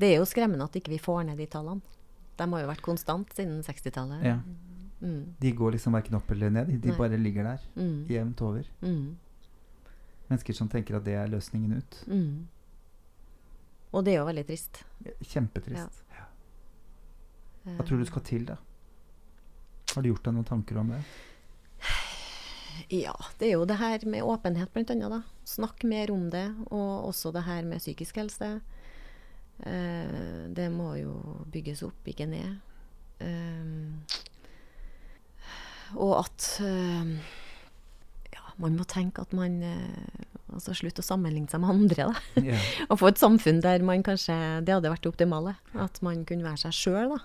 [0.00, 1.80] det er jo skremmende at ikke vi får ned de tallene.
[2.40, 4.22] De har jo vært konstant siden 60-tallet.
[4.24, 4.38] Ja.
[5.00, 5.34] Mm.
[5.40, 6.70] De går liksom verken opp eller ned.
[6.80, 6.96] De Nei.
[6.98, 8.06] bare ligger der Mm.
[8.08, 8.64] jevnt over.
[8.82, 9.16] Mm.
[10.30, 11.98] Mennesker som tenker at det er løsningen ut.
[12.06, 12.46] Mm.
[13.92, 14.84] Og det er jo veldig trist.
[15.20, 16.02] Kjempetrist.
[16.14, 16.26] Ja.
[17.76, 18.56] Hva tror du skal til, da?
[19.94, 21.00] Har du gjort deg noen tanker om det?
[22.90, 25.10] Ja, det er jo det her med åpenhet, blant annet.
[25.10, 25.22] Da.
[25.44, 26.46] Snakk mer om det.
[26.70, 28.60] Og også det her med psykisk helse.
[29.66, 31.12] Eh, det må jo
[31.52, 32.56] bygges opp, ikke ned.
[33.20, 34.16] Eh,
[35.98, 37.10] og at eh,
[38.32, 42.22] ja, man må tenke at man eh, Altså slutte å sammenligne seg med andre, da.
[42.42, 42.58] Yeah.
[42.90, 44.34] Og få et samfunn der man kanskje
[44.66, 45.52] Det hadde vært det optimale.
[45.78, 47.20] At man kunne være seg sjøl, da.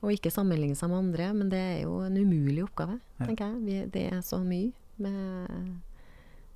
[0.00, 1.26] Og ikke sammenligne seg med andre.
[1.36, 3.26] Men det er jo en umulig oppgave, Ja.
[3.28, 3.60] tenker jeg.
[3.66, 4.72] Vi, det er så mye
[5.04, 5.76] med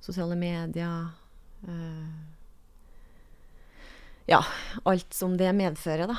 [0.01, 1.11] sosiale medier
[1.69, 2.09] eh,
[4.27, 4.41] Ja,
[4.85, 6.15] alt som det medfører, da.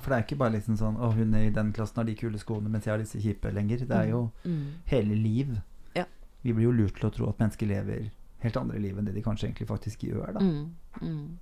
[0.00, 2.38] For det er ikke bare liksom sånn Å, hun i den klassen har de kule
[2.42, 3.84] skoene, mens jeg har disse kjipe lenger.
[3.86, 4.72] Det er jo Mm.
[4.90, 5.56] hele liv.
[5.94, 6.04] Ja.
[6.42, 8.10] Vi blir jo lurt til å tro at mennesker lever
[8.42, 10.32] helt andre liv enn det de kanskje egentlig faktisk gjør.
[10.34, 10.40] da.
[10.40, 10.74] Mm.
[11.00, 11.38] Mm.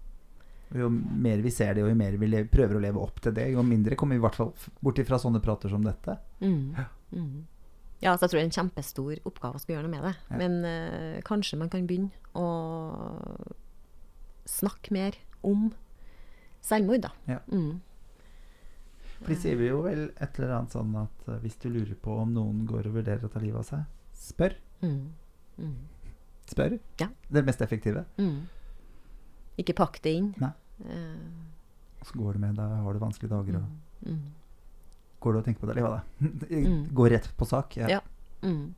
[0.75, 3.33] Jo mer vi ser det, og jo mer vi lever, prøver å leve opp til
[3.33, 4.53] det, jo mindre kommer vi i hvert fall
[4.83, 6.19] bort ifra sånne prater som dette.
[6.41, 6.75] Mm.
[7.13, 7.45] Mm.
[8.03, 10.15] Ja, så jeg tror det er en kjempestor oppgave å skulle gjøre noe med det.
[10.31, 10.37] Ja.
[10.37, 13.45] Men øh, kanskje man kan begynne å
[14.47, 15.73] snakke mer om
[16.65, 17.11] selvmord, da.
[17.29, 17.41] Ja.
[17.53, 17.81] Mm.
[19.19, 22.17] For de sier jo vel et eller annet sånn at eh, hvis du lurer på
[22.25, 23.85] om noen går og vurderer å ta livet av seg,
[24.25, 24.57] spør.
[24.83, 25.01] Mm.
[25.63, 25.75] Mm.
[26.51, 26.77] Spør.
[27.01, 27.09] Ja.
[27.31, 28.05] Det er mest effektive.
[28.21, 28.45] Mm.
[29.63, 30.33] Ikke pakk det inn.
[30.43, 30.53] Nei.
[30.91, 34.25] Eh, Så går det med deg, har du vanskelige dager, og mm.
[35.25, 36.51] går du og tenker på det, livet av deg.
[36.51, 37.79] Går Gå rett på sak.
[37.81, 37.89] Ja.
[37.97, 38.01] Ja.
[38.45, 38.75] Mm.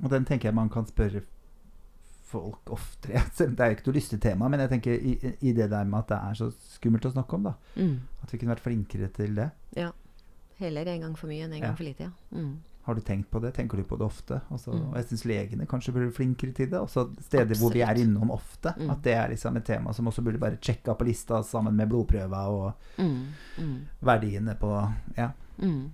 [0.00, 1.20] Og den tenker jeg man kan spørre
[2.30, 3.22] folk oftere.
[3.36, 5.14] Selv om Det er jo ikke noe lystig tema, men jeg tenker i,
[5.50, 7.54] i det der med at det er så skummelt å snakke om, da.
[7.76, 7.96] Mm.
[8.22, 9.50] At vi kunne vært flinkere til det.
[9.76, 9.90] Ja.
[10.60, 11.66] Heller en gang for mye enn en Ja.
[11.70, 12.36] gang for lite, ja.
[12.36, 12.58] Mm.
[12.86, 13.50] Har du tenkt på det?
[13.54, 14.38] Tenker du på det ofte?
[14.50, 14.86] Også, Mm.
[14.90, 16.80] Og jeg syns legene kanskje burde bli flinkere til det.
[16.80, 18.72] Også steder hvor vi er innom ofte.
[18.78, 18.90] Mm.
[18.90, 21.88] At det er liksom et tema som også burde bare sjekka på lista sammen med
[21.92, 23.26] blodprøver og Mm.
[23.58, 23.76] Mm.
[24.02, 24.72] verdiene på
[25.18, 25.30] Ja.
[25.60, 25.90] Mm.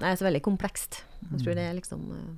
[0.00, 1.02] Det er så veldig komplekst.
[1.30, 2.36] Jeg tror det er liksom uh...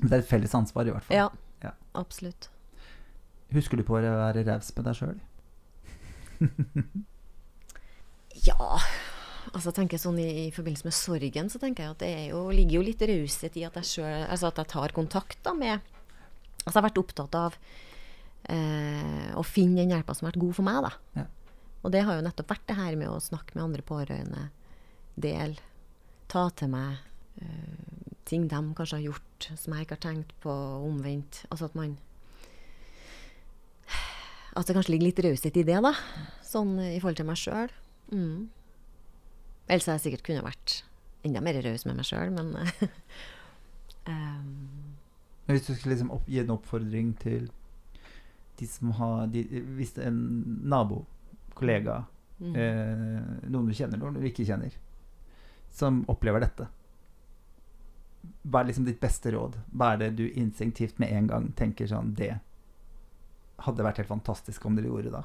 [0.00, 1.16] Men det er et felles ansvar, i hvert fall.
[1.16, 1.28] Ja,
[1.62, 1.72] Ja.
[1.98, 2.50] absolutt.
[3.52, 5.18] Husker du på å være raus med deg sjøl?
[8.42, 8.78] Ja,
[9.52, 12.46] altså tenker sånn i, i forbindelse med sorgen, så tenker jeg at det er jo,
[12.54, 15.90] ligger jo litt raushet i at jeg selv, altså at jeg tar kontakt da med
[16.62, 17.54] Altså jeg har vært opptatt av
[18.54, 20.92] eh, å finne den hjelpa som har vært god for meg, da.
[21.18, 21.24] Ja.
[21.82, 24.44] Og det har jo nettopp vært det her med å snakke med andre pårørende,
[25.18, 25.56] del,
[26.30, 27.00] ta til meg
[27.42, 28.01] eh,
[28.32, 30.52] ting de kanskje har gjort som jeg ikke har tenkt på,
[30.86, 31.44] omvendt.
[31.50, 31.98] Altså at man
[34.56, 35.92] At det kanskje ligger litt raushet i det, da.
[36.44, 37.70] Sånn i forhold til meg sjøl.
[38.12, 38.50] Mm.
[39.68, 40.82] Ellers hadde jeg sikkert kunne vært
[41.24, 42.50] enda mer raus med meg sjøl, men
[44.12, 44.92] um,
[45.48, 47.48] Hvis du skulle liksom opp, gi en oppfordring til
[48.60, 49.46] de som har de,
[49.78, 50.18] Hvis en
[50.68, 51.04] nabo,
[51.56, 52.02] kollega,
[52.42, 52.52] mm.
[52.52, 54.76] eh, noen du kjenner, noen du ikke kjenner,
[55.72, 56.68] som opplever dette
[58.42, 59.58] Hva er liksom ditt beste råd?
[59.72, 62.34] Hva er det du instinktivt med en gang tenker sånn Det
[63.62, 65.22] hadde vært helt fantastisk om dere gjorde da.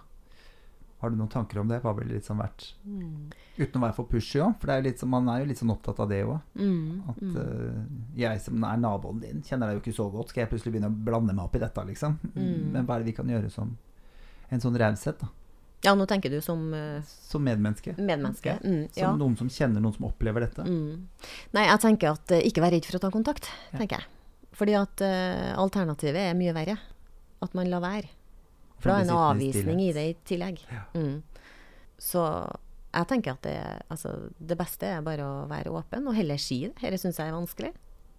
[1.00, 1.80] Har du noen tanker om det?
[1.84, 3.32] Hva ville liksom vært Mm.
[3.58, 5.72] Uten å være for pushy òg, for det er sånn- man er jo litt sånn
[5.72, 6.42] opptatt av det òg.
[6.56, 7.04] Mm.
[7.10, 7.38] At mm.
[7.38, 7.86] eh,
[8.16, 10.30] jeg som er naboen din, kjenner deg jo ikke så godt.
[10.30, 12.20] Skal jeg plutselig begynne å blande meg opp i dette, liksom?
[12.36, 12.72] Mm.
[12.72, 13.78] Men hva er det vi kan gjøre som
[14.50, 15.28] en sånn raushet, da?
[15.86, 17.94] Ja, nå tenker du som uh, Som medmenneske.
[17.98, 18.56] medmenneske.
[18.56, 18.60] Ja.
[18.64, 19.12] Mm, Som ja.
[19.20, 20.66] noen som kjenner noen som opplever dette.
[20.66, 21.08] Mm.
[21.54, 23.78] Nei, jeg tenker at uh, ikke vær redd for å ta kontakt, Ja.
[23.84, 24.08] tenker jeg.
[24.58, 26.78] Fordi at uh, alternativet er mye verre.
[27.46, 28.10] At man lar være.
[28.82, 30.64] For da er en avvisning i det i tillegg.
[30.74, 30.84] Ja.
[30.98, 31.22] Mm.
[32.02, 32.24] Så
[32.94, 33.58] jeg tenker at det,
[33.94, 36.74] altså, det beste er bare å være åpen, og heller si det.
[36.82, 37.72] Dette syns jeg er vanskelig,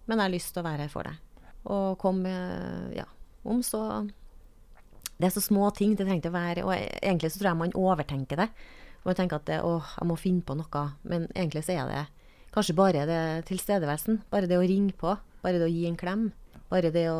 [0.07, 1.19] men jeg har lyst til å være her for deg.
[1.75, 3.03] Og kom med Ja,
[3.43, 3.81] om så
[5.19, 6.65] Det er så små ting det trenger å være.
[6.67, 8.49] Og egentlig så tror jeg man overtenker det.
[9.03, 10.83] Man tenker at det, å, jeg må finne på noe.
[11.03, 12.03] Men egentlig så er det
[12.55, 14.21] kanskje bare det tilstedeværelsen.
[14.31, 15.17] Bare det å ringe på.
[15.43, 16.29] Bare det å gi en klem.
[16.71, 17.19] Bare det å,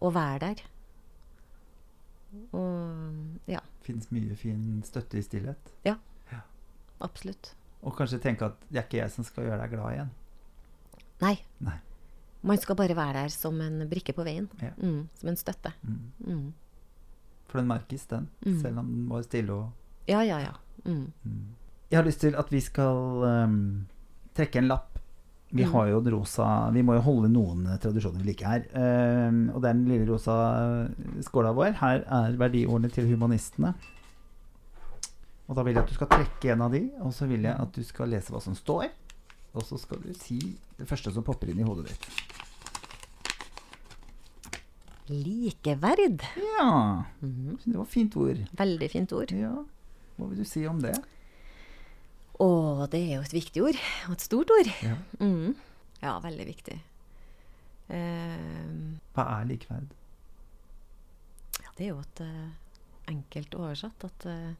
[0.00, 0.62] å være der.
[2.54, 5.72] Og ja, Fins mye fin støtte i stillhet.
[5.88, 5.96] Ja,
[7.02, 7.54] absolutt.
[7.80, 10.10] Og kanskje tenke at det er ikke jeg som skal gjøre deg glad igjen.
[11.24, 11.36] Nei.
[11.64, 11.78] Nei.
[12.42, 14.48] Man skal bare være der som en brikke på veien.
[14.62, 14.72] Ja.
[14.80, 15.72] Mm, som en støtte.
[15.82, 16.00] Mm.
[16.24, 16.46] Mm.
[17.50, 18.28] For den merkes, den.
[18.46, 18.60] Mm.
[18.62, 20.54] Selv om den var stille og Ja, ja, ja.
[20.84, 21.12] Mm.
[21.90, 23.86] Jeg har lyst til at vi skal um,
[24.34, 24.98] trekke en lapp.
[25.50, 28.66] Vi har jo den rosa Vi må jo holde noen eh, tradisjoner vi liker her.
[28.70, 30.36] Um, og det er den lille rosa
[30.86, 31.74] eh, skåla vår.
[31.80, 33.74] Her er verdiordene til humanistene.
[35.50, 37.58] Og da vil jeg at du skal trekke en av de, og så vil jeg
[37.58, 38.86] at du skal lese hva som står.
[39.58, 40.38] Og så skal du si
[40.78, 42.29] det første som popper inn i hodet ditt.
[45.10, 46.22] Likeverd.
[46.38, 48.40] Ja, det var et fint ord.
[48.58, 49.32] Veldig fint ord.
[49.34, 49.54] Ja,
[50.16, 50.94] Hva vil du si om det?
[52.40, 52.48] Å,
[52.92, 53.78] det er jo et viktig ord.
[54.08, 54.70] Og et stort ord.
[54.84, 54.94] Ja.
[55.20, 55.54] Mm.
[56.00, 56.78] Ja, veldig viktig.
[57.90, 59.90] Uh, Hva er likeverd?
[61.60, 62.50] ja, det er jo et uh,
[63.10, 64.52] enkelt oversatt at uh,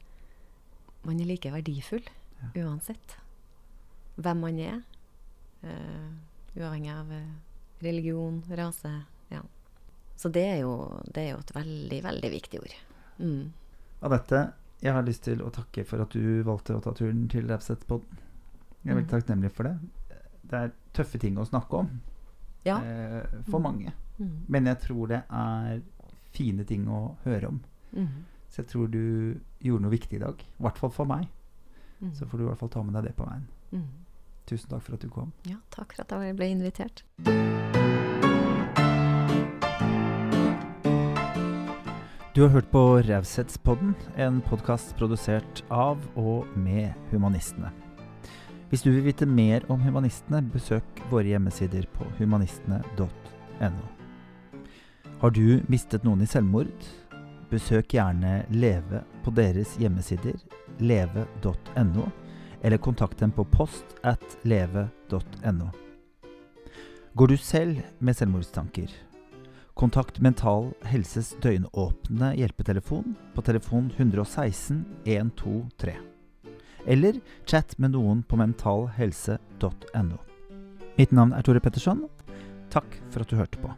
[1.07, 2.03] man er like verdifull
[2.41, 2.49] Ja.
[2.65, 3.15] uansett
[4.21, 4.81] hvem man er.
[5.63, 6.11] eh,
[6.57, 7.31] uavhengig av eh,
[7.85, 8.91] religion, rase.
[10.21, 10.73] Så det er, jo,
[11.15, 12.75] det er jo et veldig, veldig viktig ord.
[13.25, 13.53] Mm.
[14.05, 14.41] Anette,
[14.85, 18.19] jeg har lyst til å takke for at du valgte å ta turen til Raushetspodden.
[18.85, 19.15] Jeg er veldig Mhm.
[19.15, 19.79] takknemlig for det.
[20.51, 22.01] Det er tøffe ting å snakke om
[22.65, 22.79] Ja.
[22.83, 23.63] eh, for Mhm.
[23.63, 23.93] mange.
[24.19, 24.45] Mm.
[24.49, 25.81] Men jeg tror det er
[26.33, 27.61] fine ting å høre om.
[27.97, 28.09] Mm.
[28.51, 30.35] Så jeg tror du gjorde noe viktig i dag.
[30.39, 31.29] I hvert fall for meg.
[32.03, 32.13] Mm.
[32.15, 33.47] Så får du i hvert fall ta med deg det på veien.
[33.73, 33.87] Mm.
[34.47, 35.33] Tusen takk for at du kom.
[35.45, 37.80] Ja, takk for at jeg ble invitert.
[42.41, 47.69] Du har hørt på Raushetspodden, en podkast produsert av og med Humanistene.
[48.71, 53.91] Hvis du vil vite mer om Humanistene, besøk våre hjemmesider på humanistene.no.
[55.21, 56.89] Har du mistet noen i selvmord?
[57.53, 60.41] Besøk gjerne Leve på deres hjemmesider,
[60.81, 62.09] leve.no,
[62.65, 65.69] eller kontakt dem på post at leve.no.
[67.13, 69.10] Går du selv med selvmordstanker?
[69.75, 75.95] Kontakt Mental Helses døgnåpne hjelpetelefon på telefon 116 123.
[76.87, 80.19] Eller chat med noen på mentalhelse.no.
[80.99, 82.05] Mitt navn er Tore Petterson.
[82.71, 83.73] Takk for at du hørte på.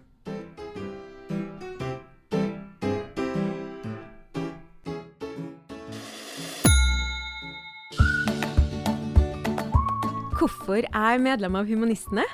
[10.43, 12.25] Hvorfor er medlem av Humanistene?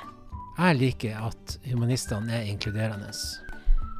[0.59, 3.13] Jeg liker at humanistene er inkluderende.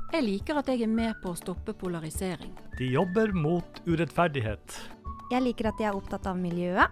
[0.10, 2.56] Jeg liker at jeg er med på å stoppe polarisering.
[2.80, 4.78] De jobber mot urettferdighet.
[5.30, 6.90] Jeg liker at de er opptatt av miljøet.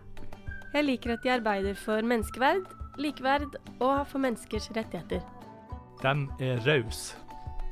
[0.76, 2.68] Jeg liker at de arbeider for menneskeverd,
[3.01, 5.24] likeverd og for menneskers rettigheter.
[6.03, 6.13] De
[6.45, 7.18] er rause.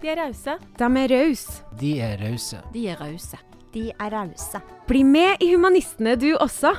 [0.01, 0.57] De er rause.
[0.81, 1.61] De er rause.
[1.77, 2.63] De er rause.
[2.73, 3.41] De er rause.
[3.75, 4.61] De er rause.
[4.89, 6.73] Bli med i Humanistene du også.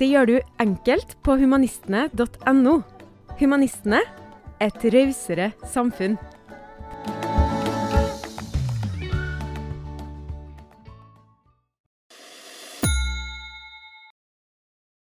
[0.00, 2.78] Det gjør du enkelt på humanistene.no.
[3.38, 4.02] Humanistene
[4.62, 6.18] et rausere samfunn.